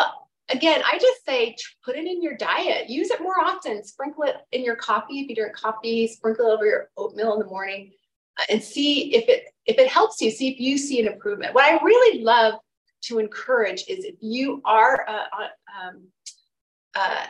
[0.48, 4.36] again, I just say put it in your diet, use it more often, sprinkle it
[4.52, 5.20] in your coffee.
[5.20, 7.92] If you drink coffee, sprinkle it over your oatmeal in the morning
[8.38, 11.54] uh, and see if it, if it helps you, see if you see an improvement.
[11.54, 12.54] What I really love
[13.02, 16.02] to encourage is if you are uh, uh um,
[16.94, 17.26] uh,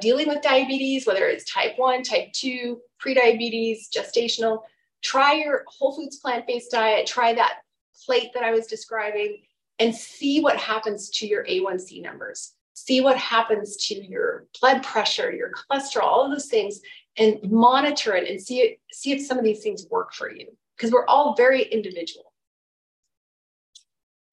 [0.00, 4.62] dealing with diabetes, whether it's type 1, type 2, prediabetes, gestational,
[5.02, 7.58] try your whole foods plant based diet, try that
[8.04, 9.38] plate that I was describing
[9.78, 12.54] and see what happens to your A1C numbers.
[12.74, 16.80] See what happens to your blood pressure, your cholesterol, all of those things,
[17.16, 20.46] and monitor it and see it, see if some of these things work for you.
[20.76, 22.32] Because we're all very individual.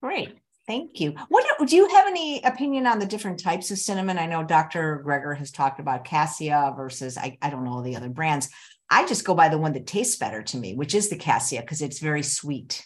[0.00, 0.38] Great.
[0.66, 1.14] Thank you.
[1.28, 4.18] What do you have any opinion on the different types of cinnamon?
[4.18, 5.02] I know Dr.
[5.06, 8.48] Greger has talked about cassia versus I, I don't know the other brands.
[8.90, 11.60] I just go by the one that tastes better to me, which is the cassia
[11.60, 12.84] because it's very sweet.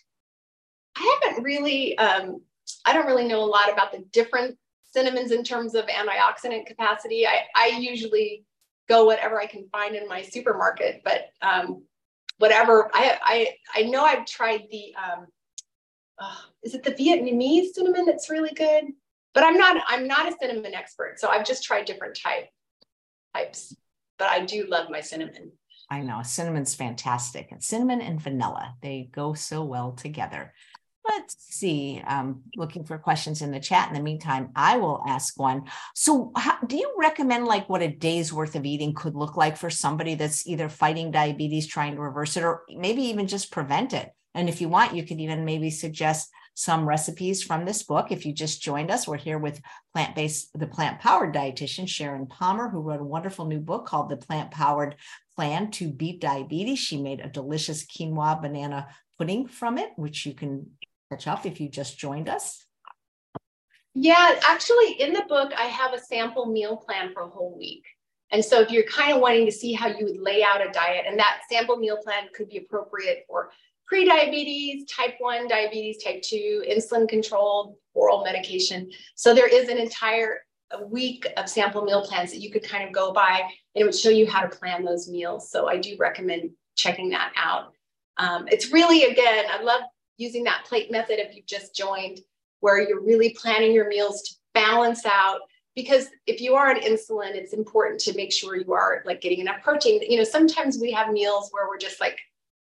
[0.96, 2.42] I haven't really, um,
[2.84, 4.58] I don't really know a lot about the different
[4.92, 7.26] cinnamons in terms of antioxidant capacity.
[7.26, 8.44] I, I usually
[8.88, 11.84] go whatever I can find in my supermarket, but um,
[12.38, 15.26] whatever I, I, I know I've tried the, um,
[16.20, 18.84] uh, is it the Vietnamese cinnamon that's really good?
[19.32, 21.18] But I'm not, I'm not a cinnamon expert.
[21.18, 22.48] So I've just tried different type
[23.34, 23.74] types,
[24.18, 25.52] but I do love my cinnamon.
[25.88, 30.52] I know cinnamon's fantastic and cinnamon and vanilla, they go so well together.
[31.08, 32.00] Let's see.
[32.06, 33.88] Um, looking for questions in the chat.
[33.88, 35.64] In the meantime, I will ask one.
[35.94, 39.56] So, how, do you recommend like what a day's worth of eating could look like
[39.56, 43.94] for somebody that's either fighting diabetes, trying to reverse it, or maybe even just prevent
[43.94, 44.10] it?
[44.34, 48.10] And if you want, you could even maybe suggest some recipes from this book.
[48.10, 49.60] If you just joined us, we're here with
[49.92, 54.10] plant based, the plant powered dietitian Sharon Palmer, who wrote a wonderful new book called
[54.10, 54.96] The Plant Powered
[55.36, 56.78] Plan to Beat Diabetes.
[56.78, 58.88] She made a delicious quinoa banana
[59.18, 60.66] pudding from it, which you can
[61.10, 62.64] catch up if you just joined us?
[63.94, 67.84] Yeah, actually, in the book, I have a sample meal plan for a whole week.
[68.30, 70.70] And so, if you're kind of wanting to see how you would lay out a
[70.70, 73.50] diet, and that sample meal plan could be appropriate for
[73.90, 78.88] pre-diabetes, type 1 diabetes, type 2, insulin controlled oral medication.
[79.16, 80.42] So there is an entire
[80.86, 83.94] week of sample meal plans that you could kind of go by and it would
[83.94, 85.50] show you how to plan those meals.
[85.50, 87.72] So I do recommend checking that out.
[88.16, 89.82] Um, it's really, again, I love
[90.18, 92.20] using that plate method if you've just joined,
[92.60, 95.40] where you're really planning your meals to balance out.
[95.74, 99.40] Because if you are on insulin, it's important to make sure you are like getting
[99.40, 100.00] enough protein.
[100.08, 102.20] You know, sometimes we have meals where we're just like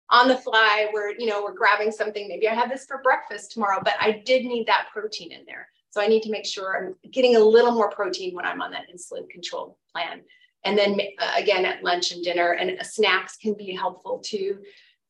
[0.09, 2.27] on the fly, we're, you know, we're grabbing something.
[2.27, 5.67] Maybe I have this for breakfast tomorrow, but I did need that protein in there.
[5.89, 8.71] So I need to make sure I'm getting a little more protein when I'm on
[8.71, 10.21] that insulin control plan.
[10.63, 14.59] And then uh, again at lunch and dinner, and snacks can be helpful too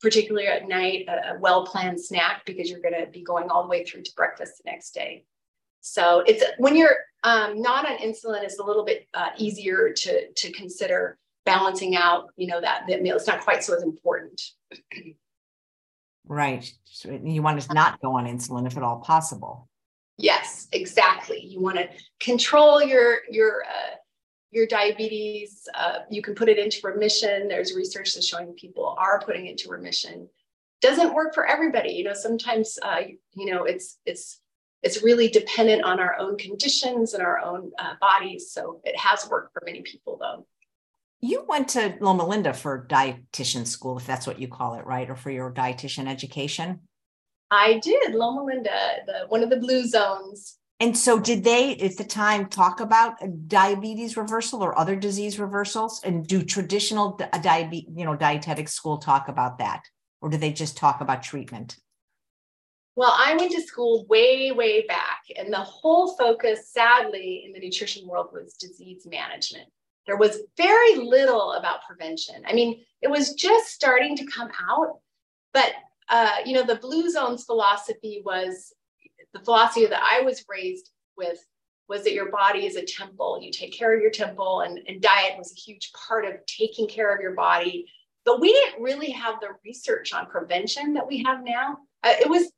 [0.00, 3.62] particularly at night, a, a well planned snack because you're going to be going all
[3.62, 5.24] the way through to breakfast the next day.
[5.80, 10.32] So it's when you're um, not on insulin, it's a little bit uh, easier to
[10.32, 12.26] to consider balancing out.
[12.36, 13.16] You know that that meal.
[13.16, 14.42] It's not quite so as important.
[16.28, 16.70] Right.
[16.84, 19.68] So you want to not go on insulin if at all possible.
[20.18, 21.40] Yes, exactly.
[21.40, 21.88] You want to
[22.20, 23.96] control your your uh,
[24.50, 25.68] your diabetes.
[25.74, 27.48] Uh, you can put it into remission.
[27.48, 30.28] There's research that's showing people are putting it into remission.
[30.80, 31.90] Doesn't work for everybody.
[31.92, 33.02] You know, sometimes uh,
[33.34, 34.40] you know it's it's
[34.82, 38.52] it's really dependent on our own conditions and our own uh, bodies.
[38.52, 40.46] So it has worked for many people, though.
[41.26, 45.10] You went to Loma Linda for dietitian school, if that's what you call it, right?
[45.10, 46.80] Or for your dietitian education?
[47.50, 50.58] I did, Loma Linda, the one of the blue zones.
[50.78, 53.14] And so, did they at the time talk about
[53.48, 56.00] diabetes reversal or other disease reversals?
[56.04, 59.82] And do traditional diabetes, you know, dietetic school talk about that,
[60.20, 61.76] or do they just talk about treatment?
[62.94, 67.60] Well, I went to school way, way back, and the whole focus, sadly, in the
[67.60, 69.66] nutrition world was disease management.
[70.06, 72.42] There was very little about prevention.
[72.46, 75.00] I mean, it was just starting to come out,
[75.52, 75.72] but
[76.08, 78.72] uh, you know, the Blue Zones philosophy was
[79.32, 81.38] the philosophy that I was raised with
[81.88, 83.38] was that your body is a temple.
[83.40, 86.88] You take care of your temple, and, and diet was a huge part of taking
[86.88, 87.86] care of your body.
[88.24, 91.78] But we didn't really have the research on prevention that we have now.
[92.02, 92.50] Uh, it was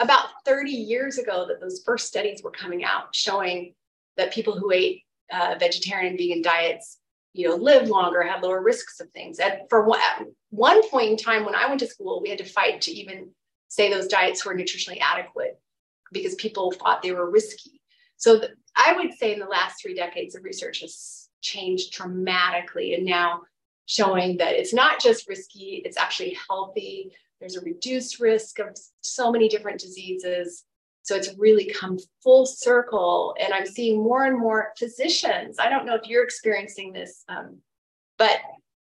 [0.00, 3.74] about 30 years ago that those first studies were coming out showing
[4.16, 5.02] that people who ate
[5.32, 6.98] uh, vegetarian and vegan diets
[7.32, 9.38] you know lived longer had lower risks of things.
[9.38, 12.38] And for one, at one point in time when i went to school we had
[12.38, 13.30] to fight to even
[13.68, 15.58] say those diets were nutritionally adequate
[16.12, 17.80] because people thought they were risky.
[18.16, 22.94] So the, i would say in the last three decades of research has changed dramatically
[22.94, 23.42] and now
[23.86, 27.12] showing that it's not just risky it's actually healthy.
[27.40, 28.68] There's a reduced risk of
[29.00, 30.64] so many different diseases.
[31.02, 33.34] So it's really come full circle.
[33.40, 35.58] And I'm seeing more and more physicians.
[35.58, 37.58] I don't know if you're experiencing this, um,
[38.18, 38.38] but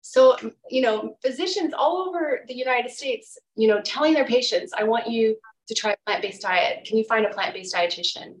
[0.00, 0.36] so,
[0.70, 5.08] you know, physicians all over the United States, you know, telling their patients, I want
[5.08, 5.36] you
[5.68, 6.84] to try a plant based diet.
[6.84, 8.36] Can you find a plant based dietitian?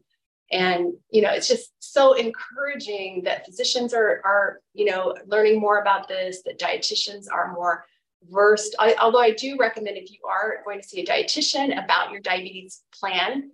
[0.52, 5.80] And, you know, it's just so encouraging that physicians are, are, you know, learning more
[5.80, 7.86] about this, that dietitians are more
[8.30, 8.76] versed.
[8.78, 12.20] I, although I do recommend if you are going to see a dietitian about your
[12.20, 13.50] diabetes plan,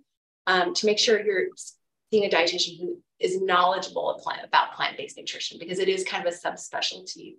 [0.47, 1.47] um, to make sure you're
[2.11, 6.33] seeing a dietitian who is knowledgeable plant, about plant-based nutrition because it is kind of
[6.33, 7.35] a subspecialty.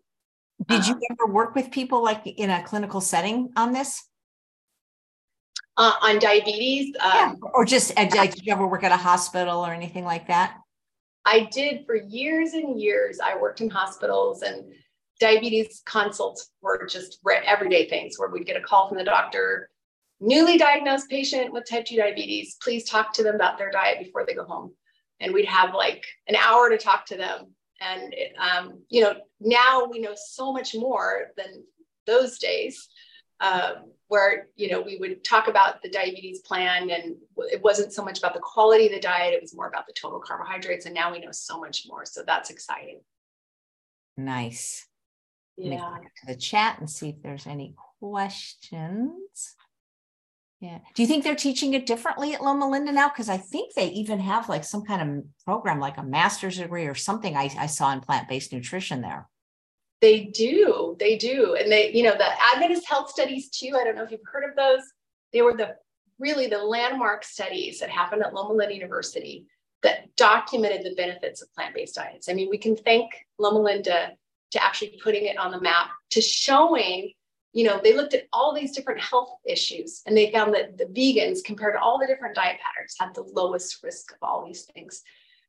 [0.69, 4.05] Did you um, ever work with people like in a clinical setting on this?
[5.77, 7.33] Uh, on diabetes, um, yeah.
[7.55, 10.59] or just uh, like, did you ever work at a hospital or anything like that?
[11.25, 13.21] I did for years and years.
[13.21, 14.65] I worked in hospitals and
[15.19, 19.71] diabetes consults were just everyday things where we'd get a call from the doctor
[20.23, 24.25] newly diagnosed patient with type 2 diabetes please talk to them about their diet before
[24.25, 24.73] they go home.
[25.21, 27.53] And we'd have like an hour to talk to them.
[27.81, 31.65] And um, you know now we know so much more than
[32.07, 32.89] those days
[33.41, 38.05] um, where you know we would talk about the diabetes plan and it wasn't so
[38.05, 40.87] much about the quality of the diet it was more about the total carbohydrates.
[40.87, 42.05] And now we know so much more.
[42.05, 43.01] So that's exciting.
[44.17, 44.87] Nice.
[45.57, 45.97] Yeah.
[46.21, 49.55] to the chat and see if there's any questions.
[50.63, 50.79] Yeah.
[50.95, 53.09] Do you think they're teaching it differently at Loma Linda now?
[53.09, 56.87] Because I think they even have like some kind of program, like a master's degree
[56.87, 59.29] or something I, I saw in plant based nutrition there.
[60.01, 60.97] They do.
[61.01, 61.57] They do.
[61.59, 63.77] And they, you know, the Adventist health studies too.
[63.77, 64.83] I don't know if you've heard of those.
[65.33, 65.75] They were the
[66.21, 69.49] really the landmark studies that happened at Loma Linda University
[69.83, 72.29] that documented the benefits of plant based diets.
[72.29, 74.13] I mean, we can thank Loma Linda
[74.53, 77.15] to actually putting it on the map to showing
[77.53, 80.87] you know they looked at all these different health issues and they found that the
[80.87, 84.63] vegans compared to all the different diet patterns had the lowest risk of all these
[84.75, 85.03] things.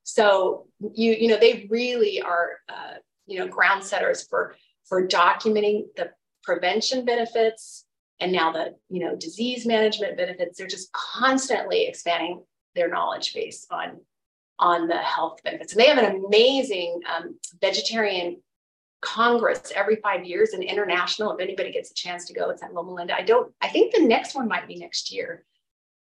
[0.03, 2.95] So you you know they really are uh,
[3.25, 6.11] you know ground setters for for documenting the
[6.43, 7.85] prevention benefits
[8.19, 10.57] and now the you know disease management benefits.
[10.57, 12.43] They're just constantly expanding
[12.75, 14.01] their knowledge base on
[14.59, 15.73] on the health benefits.
[15.73, 18.41] And they have an amazing um, vegetarian
[19.03, 21.33] Congress every five years and international.
[21.33, 23.15] If anybody gets a chance to go, it's at Loma Linda.
[23.15, 25.43] I don't, I think the next one might be next year.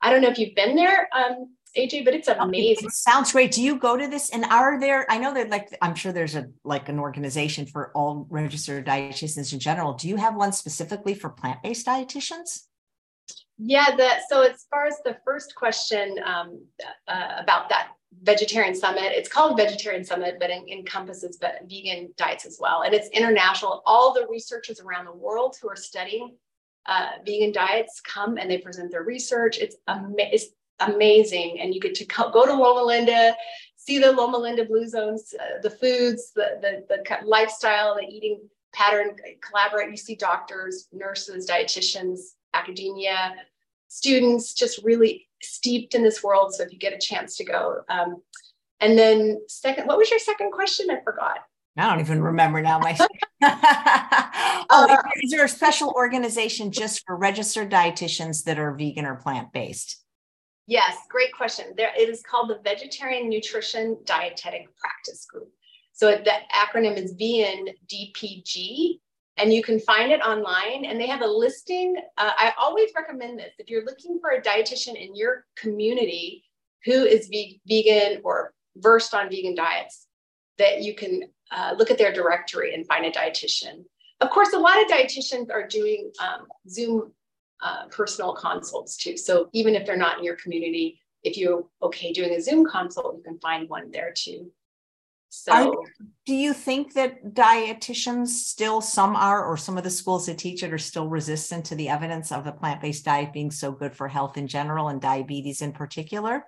[0.02, 2.88] I don't know if you've been there, um, AJ, but it's amazing.
[2.88, 3.52] It sounds great.
[3.52, 4.30] Do you go to this?
[4.30, 7.91] And are there, I know that like, I'm sure there's a, like an organization for
[7.95, 9.93] all registered dietitians in general.
[9.93, 12.68] Do you have one specifically for plant-based dietitians?
[13.58, 16.66] Yeah, the, so as far as the first question um,
[17.08, 17.89] uh, about that
[18.24, 19.12] vegetarian summit.
[19.14, 22.82] It's called Vegetarian Summit, but it encompasses vegan diets as well.
[22.82, 23.82] And it's international.
[23.86, 26.36] All the researchers around the world who are studying
[26.86, 29.57] uh, vegan diets come and they present their research.
[29.57, 30.47] It's, ama- it's
[30.80, 31.59] amazing.
[31.59, 33.36] And you get to go to Loma Linda,
[33.76, 38.41] see the Loma Linda Blue Zones, uh, the foods, the, the, the lifestyle, the eating
[38.74, 39.89] pattern, collaborate.
[39.89, 42.20] You see doctors, nurses, dietitians,
[42.53, 43.36] academia,
[43.88, 46.53] students just really steeped in this world.
[46.53, 47.81] So if you get a chance to go.
[47.89, 48.21] Um,
[48.79, 50.89] and then second, what was your second question?
[50.89, 51.39] I forgot.
[51.77, 52.79] I don't even remember now.
[52.79, 52.97] My
[53.43, 59.15] oh, uh, is there a special organization just for registered dietitians that are vegan or
[59.15, 60.03] plant based?
[60.67, 61.73] Yes, great question.
[61.75, 65.49] There, it is called the Vegetarian Nutrition Dietetic Practice Group.
[65.93, 68.99] So the acronym is VNDPG,
[69.38, 70.86] and you can find it online.
[70.86, 71.95] And they have a listing.
[72.17, 76.43] Uh, I always recommend this if you're looking for a dietitian in your community
[76.86, 80.07] who is ve- vegan or versed on vegan diets,
[80.57, 83.84] that you can uh, look at their directory and find a dietitian.
[84.21, 87.11] Of course, a lot of dietitians are doing um, Zoom
[87.61, 89.17] uh, personal consults too.
[89.17, 93.17] So even if they're not in your community, if you're okay doing a Zoom consult,
[93.17, 94.51] you can find one there too.
[95.34, 95.73] So, are,
[96.25, 100.61] do you think that dietitians still, some are, or some of the schools that teach
[100.61, 103.95] it are still resistant to the evidence of a plant based diet being so good
[103.95, 106.43] for health in general and diabetes in particular?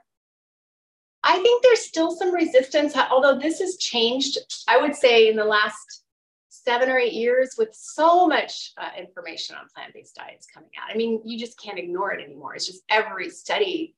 [1.23, 5.45] I think there's still some resistance, although this has changed, I would say, in the
[5.45, 6.03] last
[6.49, 10.93] seven or eight years with so much uh, information on plant based diets coming out.
[10.93, 12.53] I mean, you just can't ignore it anymore.
[12.53, 13.95] It's just every study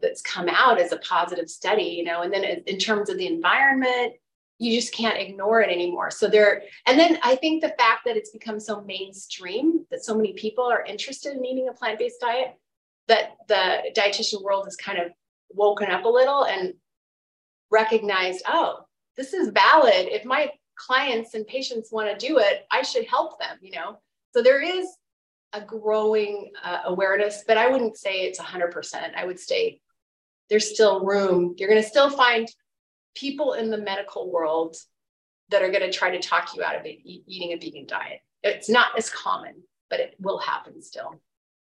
[0.00, 3.26] that's come out as a positive study, you know, and then in terms of the
[3.26, 4.14] environment,
[4.58, 6.10] you just can't ignore it anymore.
[6.10, 10.16] So there, and then I think the fact that it's become so mainstream that so
[10.16, 12.54] many people are interested in eating a plant based diet,
[13.06, 15.12] that the dietitian world has kind of
[15.50, 16.74] woken up a little and
[17.70, 18.80] recognized, oh,
[19.16, 20.08] this is valid.
[20.08, 23.98] If my clients and patients want to do it, I should help them, you know?
[24.34, 24.88] So there is
[25.52, 29.14] a growing uh, awareness, but I wouldn't say it's 100%.
[29.16, 29.80] I would say
[30.50, 31.54] there's still room.
[31.56, 32.48] You're going to still find
[33.14, 34.76] people in the medical world
[35.50, 38.20] that are going to try to talk you out of it, eating a vegan diet.
[38.42, 41.14] It's not as common, but it will happen still.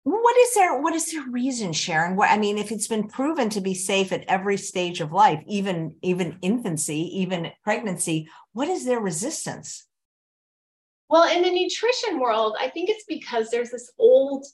[0.03, 0.81] What is there?
[0.81, 2.17] What is their reason, Sharon?
[2.17, 5.41] What I mean, if it's been proven to be safe at every stage of life,
[5.47, 9.85] even even infancy, even pregnancy, what is their resistance?
[11.13, 14.47] Well, in the nutrition world, I think it's because there's this old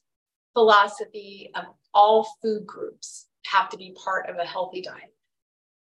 [0.51, 5.15] philosophy of all food groups have to be part of a healthy diet.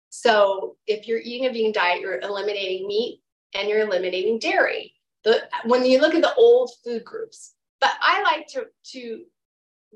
[0.09, 3.21] So if you're eating a vegan diet, you're eliminating meat
[3.53, 4.93] and you're eliminating dairy.
[5.23, 9.23] The, when you look at the old food groups, but I like to, to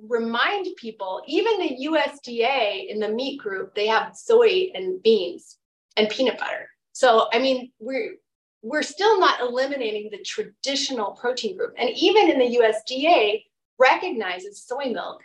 [0.08, 5.58] remind people, even the USDA in the meat group, they have soy and beans
[5.98, 6.70] and peanut butter.
[6.94, 8.14] So, I mean, we're
[8.62, 11.74] we're still not eliminating the traditional protein group.
[11.78, 13.44] And even in the USDA
[13.78, 15.22] recognizes soy milk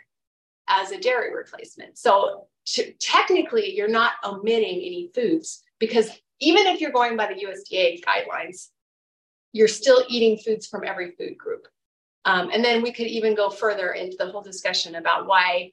[0.67, 1.97] as a dairy replacement.
[1.97, 6.09] So to, technically, you're not omitting any foods because
[6.39, 8.69] even if you're going by the USDA guidelines,
[9.51, 11.67] you're still eating foods from every food group.
[12.25, 15.71] Um, and then we could even go further into the whole discussion about why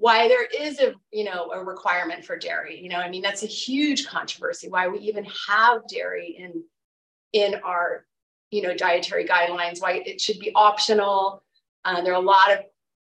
[0.00, 2.80] why there is a you know a requirement for dairy.
[2.80, 4.68] You know, I mean that's a huge controversy.
[4.68, 6.62] Why we even have dairy in
[7.32, 8.06] in our
[8.50, 9.80] you know dietary guidelines.
[9.80, 11.42] Why it should be optional.
[11.84, 12.60] Uh, there are a lot of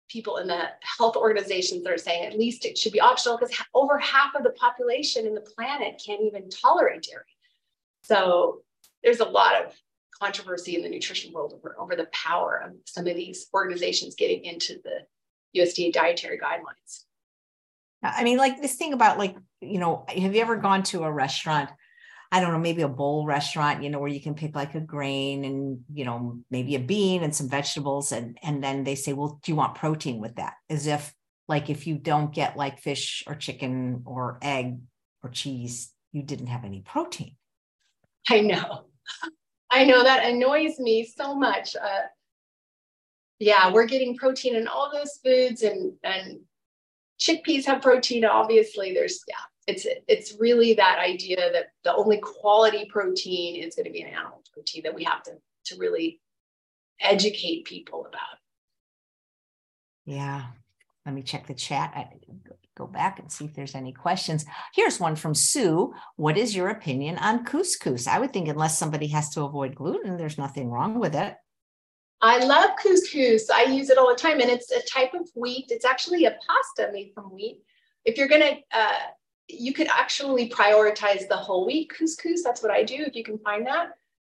[0.10, 0.68] people in the
[0.98, 4.44] health organizations that are saying at least it should be optional because over half of
[4.44, 7.24] the population in the planet can't even tolerate dairy.
[8.04, 8.62] So
[9.04, 9.74] there's a lot of
[10.20, 14.46] controversy in the nutrition world over, over the power of some of these organizations getting
[14.46, 17.04] into the USDA dietary guidelines.
[18.04, 21.12] I mean, like this thing about like, you know, have you ever gone to a
[21.12, 21.70] restaurant?
[22.32, 24.80] I don't know, maybe a bowl restaurant, you know, where you can pick like a
[24.80, 28.12] grain and, you know, maybe a bean and some vegetables.
[28.12, 30.54] And, and then they say, well, do you want protein with that?
[30.70, 31.14] As if
[31.48, 34.80] like if you don't get like fish or chicken or egg
[35.24, 37.36] or cheese, you didn't have any protein.
[38.30, 38.86] I know.
[39.72, 41.76] I know that annoys me so much.
[41.76, 42.04] Uh,
[43.40, 46.40] yeah, we're getting protein in all those foods, and and
[47.20, 48.24] chickpeas have protein.
[48.26, 49.36] Obviously, there's yeah,
[49.68, 54.09] it's it's really that idea that the only quality protein is going to be an
[54.09, 55.32] animal protein that we have to
[55.66, 56.22] to really
[56.99, 58.38] educate people about.
[60.05, 60.43] Yeah,
[61.05, 61.91] let me check the chat.
[61.95, 62.09] I,
[62.78, 64.45] go back and see if there's any questions.
[64.74, 65.93] Here's one from Sue.
[66.18, 68.07] What is your opinion on couscous?
[68.07, 71.36] I would think unless somebody has to avoid gluten, there's nothing wrong with it.
[72.22, 73.49] I love couscous.
[73.49, 75.66] I use it all the time, and it's a type of wheat.
[75.70, 77.59] It's actually a pasta made from wheat.
[78.03, 78.93] If you're gonna, uh,
[79.48, 82.41] you could actually prioritize the whole wheat couscous.
[82.43, 83.91] That's what I do if you can find that.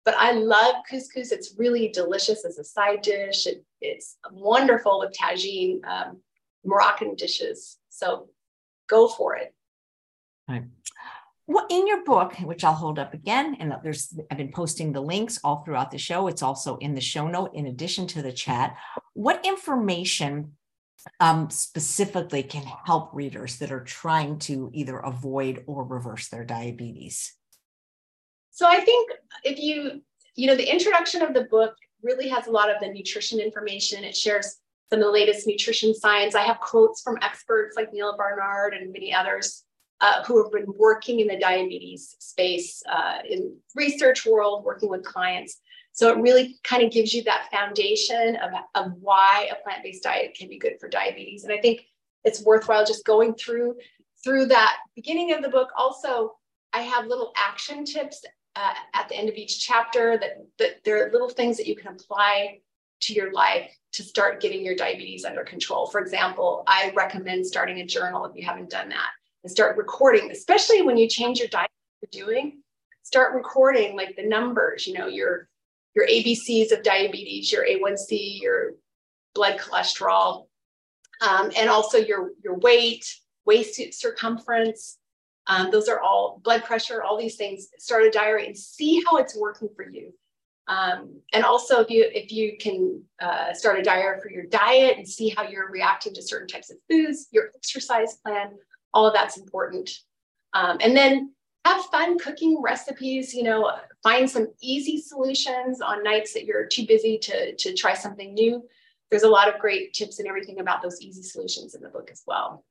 [0.05, 1.31] But I love couscous.
[1.31, 3.45] It's really delicious as a side dish.
[3.47, 5.83] It, it's wonderful with tagine.
[5.85, 6.21] Um,
[6.65, 7.77] Moroccan dishes.
[7.89, 8.29] So
[8.89, 9.53] go for it.
[10.47, 10.63] Right.
[11.47, 15.01] Well, in your book, which I'll hold up again, and there's I've been posting the
[15.01, 16.27] links all throughout the show.
[16.27, 18.75] It's also in the show note in addition to the chat.
[19.13, 20.53] What information
[21.19, 27.33] um, specifically can help readers that are trying to either avoid or reverse their diabetes?
[28.51, 29.11] So I think
[29.43, 30.01] if you,
[30.35, 34.03] you know, the introduction of the book really has a lot of the nutrition information.
[34.03, 34.57] It shares
[34.89, 36.35] some of the latest nutrition science.
[36.35, 39.63] I have quotes from experts like Neal Barnard and many others
[40.01, 45.03] uh, who have been working in the diabetes space uh, in research world, working with
[45.03, 45.59] clients.
[45.99, 50.33] So it really kind of gives you that foundation of, of why a plant-based diet
[50.33, 51.43] can be good for diabetes.
[51.43, 51.81] And I think
[52.23, 53.75] it's worthwhile just going through
[54.23, 55.71] through that beginning of the book.
[55.75, 56.37] Also,
[56.71, 58.23] I have little action tips
[58.55, 61.75] uh, at the end of each chapter that, that there are little things that you
[61.75, 62.59] can apply
[63.01, 65.85] to your life to start getting your diabetes under control.
[65.85, 69.09] For example, I recommend starting a journal if you haven't done that
[69.43, 71.69] and start recording, especially when you change your diet
[72.01, 72.61] you're doing.
[73.03, 75.48] Start recording like the numbers, you know, your
[75.99, 78.73] your ABCs of diabetes, your A1C, your
[79.35, 80.47] blood cholesterol,
[81.21, 83.05] um, and also your your weight,
[83.45, 84.97] waist circumference.
[85.47, 87.67] Um, those are all blood pressure, all these things.
[87.79, 90.13] Start a diary and see how it's working for you.
[90.67, 94.97] Um, and also, if you if you can uh, start a diary for your diet
[94.97, 98.51] and see how you're reacting to certain types of foods, your exercise plan,
[98.93, 99.89] all of that's important.
[100.53, 101.33] Um, and then
[101.65, 103.71] have fun cooking recipes, you know,
[104.03, 108.63] find some easy solutions on nights that you're too busy to, to try something new.
[109.09, 112.09] There's a lot of great tips and everything about those easy solutions in the book
[112.11, 112.63] as well.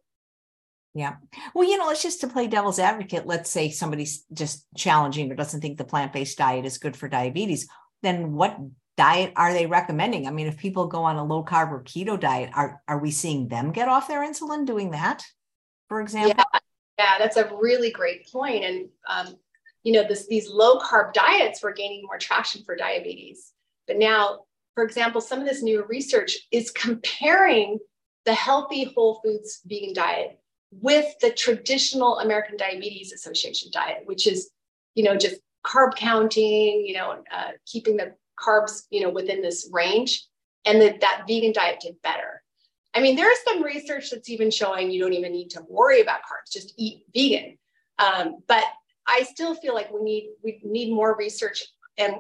[0.95, 1.17] Yeah.
[1.55, 5.35] Well, you know, let's just to play devil's advocate, let's say somebody's just challenging or
[5.35, 7.69] doesn't think the plant-based diet is good for diabetes.
[8.03, 8.59] Then what
[8.97, 10.27] diet are they recommending?
[10.27, 13.11] I mean, if people go on a low carb or keto diet, are are we
[13.11, 15.25] seeing them get off their insulin doing that?
[15.89, 16.35] for example?
[16.37, 16.59] Yeah,
[16.99, 18.65] yeah that's a really great point.
[18.65, 19.37] And, um,
[19.89, 23.55] you know, this, these low carb diets were gaining more traction for diabetes.
[23.87, 24.41] But now,
[24.75, 27.79] for example, some of this new research is comparing
[28.27, 30.39] the healthy whole foods vegan diet
[30.71, 34.51] with the traditional American Diabetes Association diet, which is,
[34.95, 39.71] you know, just carb counting, you know, uh, keeping the carbs, you know, within this
[39.73, 40.23] range,
[40.67, 42.43] and that that vegan diet did better.
[42.93, 46.21] I mean, there's some research that's even showing you don't even need to worry about
[46.21, 47.57] carbs, just eat vegan.
[47.99, 48.65] Um, but
[49.09, 51.65] I still feel like we need we need more research,
[51.97, 52.17] and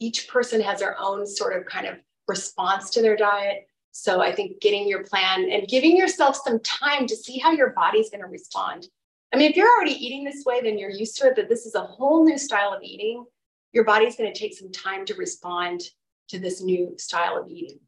[0.00, 1.96] each person has their own sort of kind of
[2.26, 3.66] response to their diet.
[3.92, 7.70] So I think getting your plan and giving yourself some time to see how your
[7.70, 8.88] body's going to respond.
[9.32, 11.36] I mean, if you're already eating this way, then you're used to it.
[11.36, 13.24] But this is a whole new style of eating.
[13.72, 15.82] Your body's going to take some time to respond
[16.28, 17.80] to this new style of eating.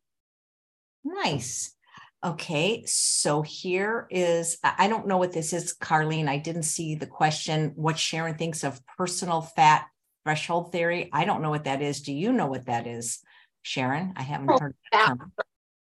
[1.04, 1.74] Nice.
[2.22, 6.28] Okay, so here is, I don't know what this is, Carlene.
[6.28, 7.72] I didn't see the question.
[7.76, 9.86] What Sharon thinks of personal fat
[10.24, 11.08] threshold theory.
[11.12, 12.02] I don't know what that is.
[12.02, 13.20] Do you know what that is,
[13.62, 14.12] Sharon?
[14.16, 15.14] I haven't heard that.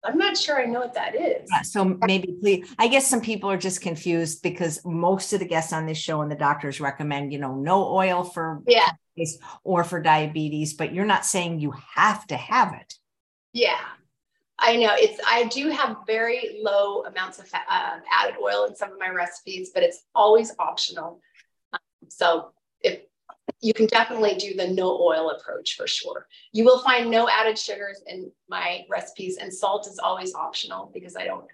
[0.04, 1.50] I'm not sure I know what that is.
[1.72, 5.72] So maybe please, I guess some people are just confused because most of the guests
[5.72, 8.90] on this show and the doctors recommend, you know, no oil for yeah
[9.64, 12.96] or for diabetes, but you're not saying you have to have it.
[13.54, 13.80] Yeah.
[14.60, 18.76] I know it's, I do have very low amounts of fat, uh, added oil in
[18.76, 21.20] some of my recipes, but it's always optional.
[21.74, 22.52] Um, so
[22.82, 23.02] if
[23.62, 26.28] you can definitely do the no oil approach for sure.
[26.52, 31.16] You will find no added sugars in my recipes and salt is always optional because
[31.16, 31.46] I don't,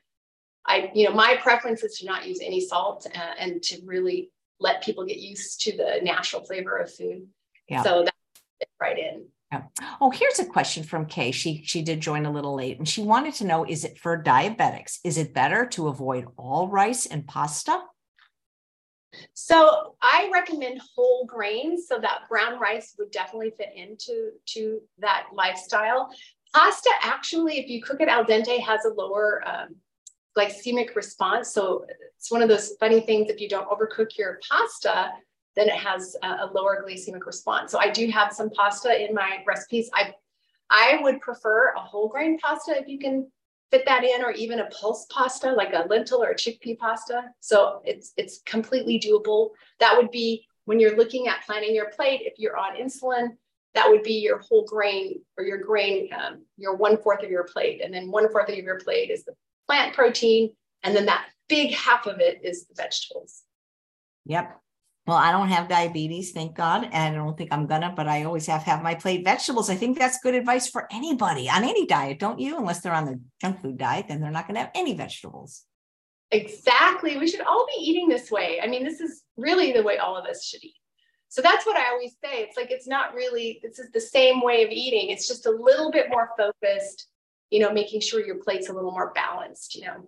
[0.65, 4.31] I, you know, my preference is to not use any salt uh, and to really
[4.59, 7.27] let people get used to the natural flavor of food.
[7.67, 7.83] Yeah.
[7.83, 9.25] So that's right in.
[9.51, 9.63] Yeah.
[9.99, 11.31] Oh, here's a question from Kay.
[11.31, 14.21] She she did join a little late and she wanted to know is it for
[14.21, 14.99] diabetics?
[15.03, 17.81] Is it better to avoid all rice and pasta?
[19.33, 21.87] So I recommend whole grains.
[21.87, 26.09] So that brown rice would definitely fit into to that lifestyle.
[26.53, 29.75] Pasta actually, if you cook it al dente, has a lower um,
[30.37, 31.53] glycemic response.
[31.53, 31.85] So
[32.15, 33.29] it's one of those funny things.
[33.29, 35.11] If you don't overcook your pasta,
[35.59, 37.71] then it has a, a lower glycemic response.
[37.71, 39.89] So I do have some pasta in my recipes.
[39.93, 40.13] I
[40.69, 43.29] I would prefer a whole grain pasta if you can
[43.71, 47.23] fit that in, or even a pulse pasta like a lentil or a chickpea pasta.
[47.39, 49.49] So it's it's completely doable.
[49.79, 52.21] That would be when you're looking at planning your plate.
[52.23, 53.35] If you're on insulin,
[53.73, 57.43] that would be your whole grain or your grain, um, your one fourth of your
[57.43, 59.33] plate, and then one fourth of your plate is the
[59.67, 60.51] plant protein,
[60.83, 63.43] and then that big half of it is the vegetables.
[64.25, 64.59] Yep.
[65.09, 66.87] Well, I don't have diabetes, thank God.
[66.91, 69.67] And I don't think I'm gonna, but I always have have my plate vegetables.
[69.67, 72.59] I think that's good advice for anybody on any diet, don't you?
[72.59, 75.63] Unless they're on the junk food diet, then they're not gonna have any vegetables.
[76.29, 77.17] Exactly.
[77.17, 78.59] We should all be eating this way.
[78.61, 80.75] I mean, this is really the way all of us should eat.
[81.29, 82.43] So that's what I always say.
[82.43, 85.09] It's like it's not really this is the same way of eating.
[85.09, 87.07] It's just a little bit more focused,
[87.49, 90.07] you know, making sure your plate's a little more balanced, you know.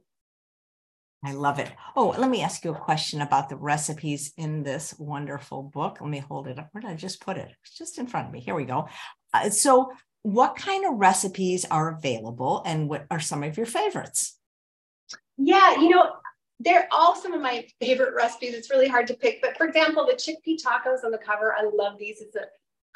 [1.23, 1.71] I love it.
[1.95, 5.97] Oh, let me ask you a question about the recipes in this wonderful book.
[6.01, 6.69] Let me hold it up.
[6.71, 7.49] Where did I just put it?
[7.63, 8.39] It's just in front of me.
[8.39, 8.87] Here we go.
[9.33, 9.91] Uh, so,
[10.23, 14.37] what kind of recipes are available and what are some of your favorites?
[15.37, 16.11] Yeah, you know,
[16.59, 18.53] they're all some of my favorite recipes.
[18.53, 19.41] It's really hard to pick.
[19.41, 22.21] But for example, the chickpea tacos on the cover, I love these.
[22.21, 22.45] It's a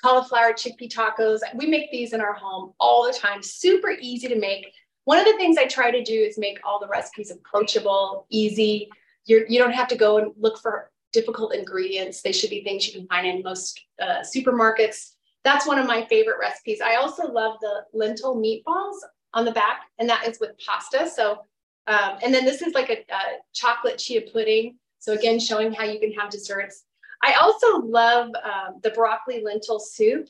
[0.02, 1.40] cauliflower chickpea tacos.
[1.56, 3.42] We make these in our home all the time.
[3.42, 4.68] Super easy to make.
[5.06, 8.90] One of the things I try to do is make all the recipes approachable, easy.
[9.26, 12.22] You're, you don't have to go and look for difficult ingredients.
[12.22, 15.12] They should be things you can find in most uh, supermarkets.
[15.44, 16.82] That's one of my favorite recipes.
[16.82, 18.98] I also love the lentil meatballs
[19.34, 21.08] on the back, and that is with pasta.
[21.08, 21.40] So,
[21.88, 23.22] um, and then this is like a, a
[23.54, 24.78] chocolate chia pudding.
[24.98, 26.84] So again, showing how you can have desserts.
[27.22, 30.28] I also love um, the broccoli lentil soup,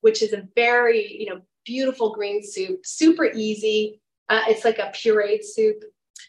[0.00, 4.00] which is a very, you know, beautiful green soup, super easy.
[4.28, 5.82] Uh, it's like a pureed soup.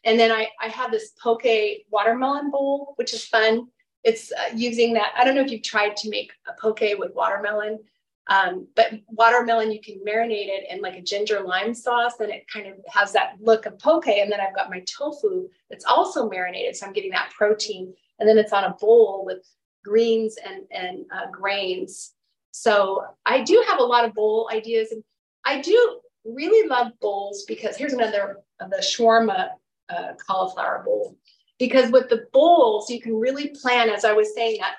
[0.03, 1.43] And then I, I have this poke
[1.89, 3.67] watermelon bowl, which is fun.
[4.03, 5.13] It's uh, using that.
[5.17, 7.79] I don't know if you've tried to make a poke with watermelon,
[8.27, 12.45] um, but watermelon, you can marinate it in like a ginger lime sauce and it
[12.51, 14.07] kind of has that look of poke.
[14.07, 16.75] And then I've got my tofu that's also marinated.
[16.75, 17.93] So I'm getting that protein.
[18.19, 19.47] And then it's on a bowl with
[19.83, 22.13] greens and, and uh, grains.
[22.51, 24.91] So I do have a lot of bowl ideas.
[24.91, 25.03] And
[25.45, 29.49] I do really love bowls because here's another of the shawarma
[29.89, 31.17] uh, cauliflower bowl.
[31.59, 34.75] Because with the bowls, you can really plan, as I was saying, that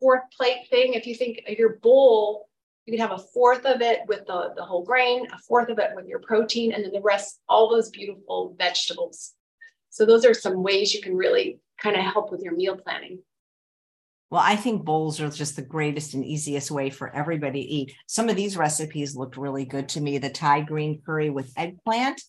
[0.00, 0.94] fourth plate thing.
[0.94, 2.48] If you think your bowl,
[2.86, 5.78] you can have a fourth of it with the, the whole grain, a fourth of
[5.78, 9.32] it with your protein, and then the rest, all those beautiful vegetables.
[9.90, 13.20] So those are some ways you can really kind of help with your meal planning.
[14.30, 17.94] Well, I think bowls are just the greatest and easiest way for everybody to eat.
[18.06, 20.18] Some of these recipes looked really good to me.
[20.18, 22.20] The Thai green curry with eggplant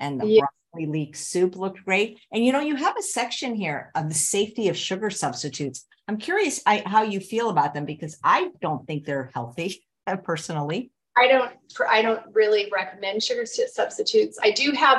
[0.00, 0.42] and the yeah.
[0.72, 2.18] broccoli leek soup looked great.
[2.32, 5.86] And you know, you have a section here of the safety of sugar substitutes.
[6.08, 9.86] I'm curious I, how you feel about them because I don't think they're healthy
[10.24, 10.90] personally.
[11.16, 11.52] I don't.
[11.88, 14.36] I don't really recommend sugar substitutes.
[14.42, 14.98] I do have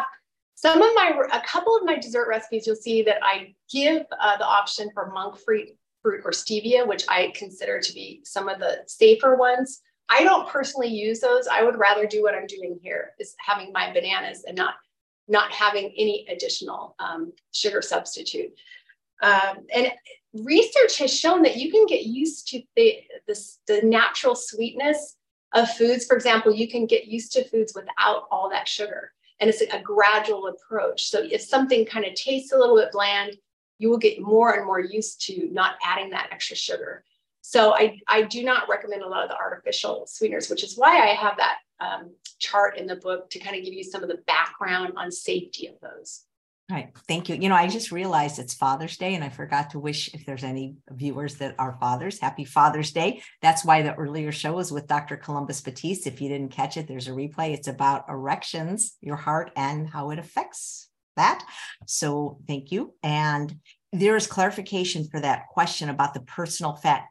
[0.55, 2.65] some of my a couple of my dessert recipes.
[2.65, 5.67] You'll see that I give uh, the option for monk fruit
[6.05, 9.81] fruit or stevia, which I consider to be some of the safer ones.
[10.07, 11.47] I don't personally use those.
[11.47, 14.75] I would rather do what I'm doing here is having my bananas and not
[15.27, 18.53] not having any additional um, sugar substitute.
[19.23, 19.91] Um, and
[20.33, 23.35] research has shown that you can get used to the, the,
[23.65, 25.15] the natural sweetness
[25.55, 26.05] of foods.
[26.05, 29.13] For example, you can get used to foods without all that sugar.
[29.39, 31.09] And it's a, a gradual approach.
[31.09, 33.35] So if something kind of tastes a little bit bland,
[33.77, 37.03] you will get more and more used to not adding that extra sugar.
[37.41, 41.03] So I, I do not recommend a lot of the artificial sweeteners, which is why
[41.03, 44.09] I have that um, chart in the book to kind of give you some of
[44.09, 46.23] the background on safety of those.
[46.71, 46.89] All right.
[47.07, 47.35] Thank you.
[47.35, 50.43] You know, I just realized it's Father's Day and I forgot to wish if there's
[50.43, 53.21] any viewers that are fathers, happy Father's Day.
[53.43, 55.15] That's why the earlier show was with Dr.
[55.15, 56.07] Columbus Batiste.
[56.07, 57.53] If you didn't catch it, there's a replay.
[57.53, 61.45] It's about erections, your heart, and how it affects that.
[61.87, 62.93] So thank you.
[63.03, 63.55] And
[63.91, 67.05] there is clarification for that question about the personal fat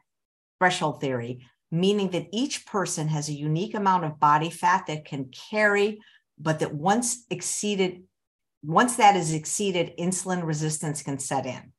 [0.59, 5.31] threshold theory, meaning that each person has a unique amount of body fat that can
[5.49, 5.99] carry,
[6.37, 8.03] but that once exceeded,
[8.63, 11.73] once that is exceeded, insulin resistance can set in.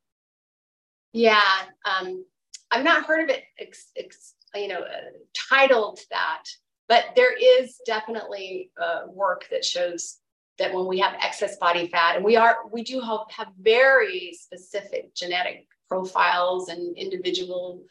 [1.12, 1.40] Yeah,
[1.84, 2.24] um,
[2.70, 5.10] I've not heard of it, ex, ex, you know, uh,
[5.48, 6.42] titled that,
[6.88, 10.18] but there is definitely uh, work that shows
[10.58, 14.36] that when we have excess body fat, and we are, we do have, have very
[14.40, 17.82] specific genetic profiles and individual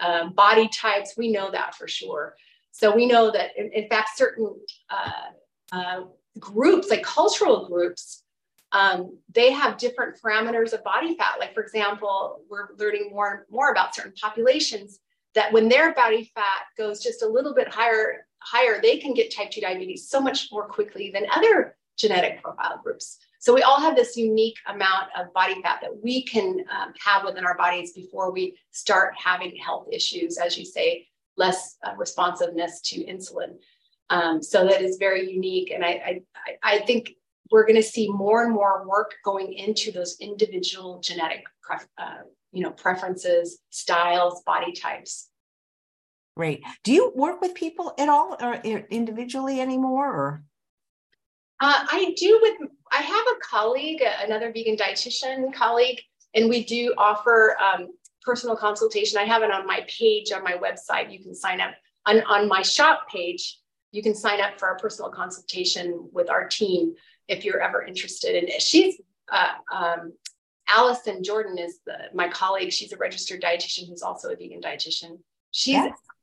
[0.00, 2.34] uh, body types, we know that for sure.
[2.72, 4.54] So we know that, in, in fact, certain
[4.90, 5.30] uh,
[5.72, 6.00] uh,
[6.38, 8.22] groups, like cultural groups,
[8.72, 11.36] um, they have different parameters of body fat.
[11.38, 14.98] Like, for example, we're learning more and more about certain populations
[15.34, 19.34] that when their body fat goes just a little bit higher, higher, they can get
[19.34, 23.18] type 2 diabetes so much more quickly than other genetic profile groups.
[23.38, 27.24] So we all have this unique amount of body fat that we can um, have
[27.24, 32.80] within our bodies before we start having health issues, as you say, less uh, responsiveness
[32.82, 33.56] to insulin.
[34.10, 35.70] Um, so that is very unique.
[35.70, 37.12] And I, I, I think
[37.50, 42.22] we're going to see more and more work going into those individual genetic pref- uh,
[42.52, 45.28] you know, preferences, styles, body types.
[46.36, 46.62] Great.
[46.84, 50.42] Do you work with people at all or individually anymore or?
[51.60, 56.00] Uh, I do with, I have a colleague, another vegan dietitian colleague,
[56.34, 57.88] and we do offer um,
[58.22, 59.18] personal consultation.
[59.18, 61.12] I have it on my page on my website.
[61.12, 61.72] You can sign up
[62.04, 63.58] on, on my shop page.
[63.92, 66.94] You can sign up for a personal consultation with our team
[67.28, 68.36] if you're ever interested.
[68.36, 69.00] And she's
[69.32, 70.12] uh, um,
[70.68, 72.72] Allison Jordan is the, my colleague.
[72.72, 75.18] She's a registered dietitian who's also a vegan dietitian.
[75.52, 75.76] She's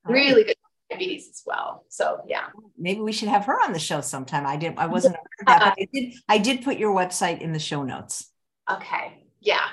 [0.05, 0.55] really good
[0.93, 1.85] diabetes as well.
[1.89, 2.47] So yeah.
[2.77, 4.45] Maybe we should have her on the show sometime.
[4.45, 5.85] I didn't, I wasn't that, but I uh-uh.
[5.93, 8.29] did I did put your website in the show notes.
[8.69, 9.25] Okay.
[9.41, 9.65] Yeah.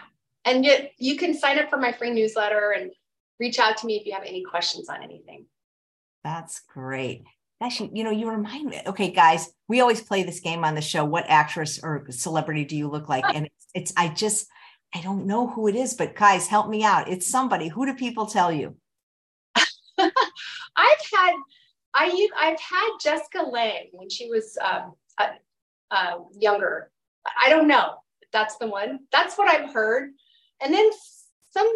[0.44, 2.90] And you, you can sign up for my free newsletter and
[3.38, 5.46] reach out to me if you have any questions on anything.
[6.24, 7.24] That's great.
[7.62, 8.80] Actually, you know, you remind me.
[8.86, 11.04] Okay, guys, we always play this game on the show.
[11.04, 13.24] What actress or celebrity do you look like?
[13.34, 14.46] And it's, it's I just
[14.94, 17.08] I don't know who it is, but guys, help me out.
[17.08, 17.68] It's somebody.
[17.68, 18.76] Who do people tell you?
[20.90, 21.34] I've had
[21.94, 25.28] I I've had Jessica Lange when she was um, uh,
[25.90, 26.90] uh, younger.
[27.38, 27.94] I don't know.
[28.32, 29.00] That's the one.
[29.12, 30.10] That's what I've heard.
[30.62, 30.90] And then
[31.50, 31.72] some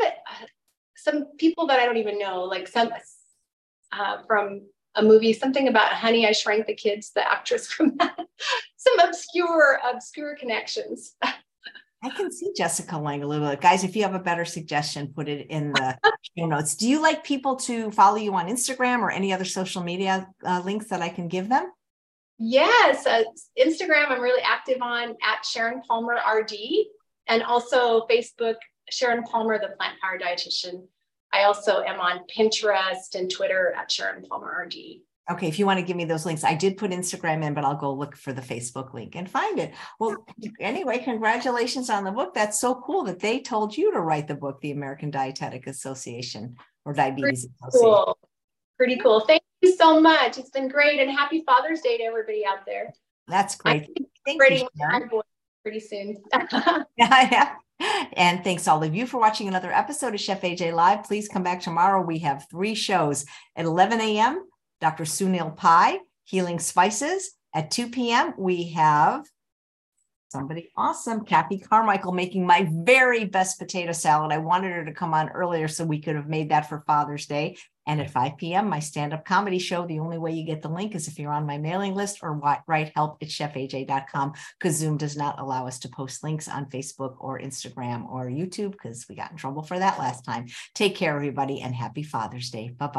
[0.97, 2.91] some people that I don't even know, like some
[3.93, 4.63] uh, from
[4.95, 8.17] a movie, something about Honey, I Shrank the Kids, the actress from that.
[8.77, 11.17] some obscure obscure connections.
[12.05, 13.63] I can see Jessica Lange a little bit.
[13.63, 15.99] Guys, if you have a better suggestion, put it in the
[16.39, 16.77] show notes.
[16.77, 20.61] Do you like people to follow you on Instagram or any other social media uh,
[20.63, 21.73] links that I can give them?
[22.39, 23.23] Yes, uh,
[23.59, 26.53] Instagram, I'm really active on at Sharon Palmer RD,
[27.27, 28.57] and also Facebook,
[28.91, 30.87] Sharon Palmer, the plant power dietitian.
[31.33, 34.75] I also am on Pinterest and Twitter at Sharon Palmer RD.
[35.31, 37.65] Okay, if you want to give me those links, I did put Instagram in, but
[37.65, 39.73] I'll go look for the Facebook link and find it.
[39.99, 40.27] Well,
[40.61, 42.35] anyway, congratulations on the book.
[42.35, 46.57] That's so cool that they told you to write the book, the American Dietetic Association
[46.85, 47.95] or Diabetes Pretty Association.
[47.95, 48.19] Cool.
[48.77, 49.21] Pretty cool.
[49.21, 50.37] Thank you so much.
[50.37, 51.01] It's been great.
[51.01, 52.93] And happy Father's Day to everybody out there.
[53.27, 53.89] That's great.
[54.27, 55.23] Thank you,
[55.65, 56.23] pretty soon.
[56.33, 57.55] yeah, yeah.
[58.13, 61.05] And thanks all of you for watching another episode of Chef AJ Live.
[61.05, 62.03] Please come back tomorrow.
[62.03, 63.25] We have three shows
[63.57, 64.47] at 11 a.m.
[64.81, 65.05] Dr.
[65.05, 67.33] Sunil Pai, Healing Spices.
[67.55, 69.25] At 2 p.m., we have
[70.35, 74.33] somebody awesome, Kathy Carmichael, making my very best potato salad.
[74.33, 77.27] I wanted her to come on earlier so we could have made that for Father's
[77.27, 77.57] Day.
[77.87, 79.87] And at 5 p.m., my stand up comedy show.
[79.87, 82.41] The only way you get the link is if you're on my mailing list or
[82.67, 87.17] write help at chefaj.com because Zoom does not allow us to post links on Facebook
[87.21, 90.47] or Instagram or YouTube because we got in trouble for that last time.
[90.75, 92.71] Take care, everybody, and happy Father's Day.
[92.71, 92.93] Bye bye.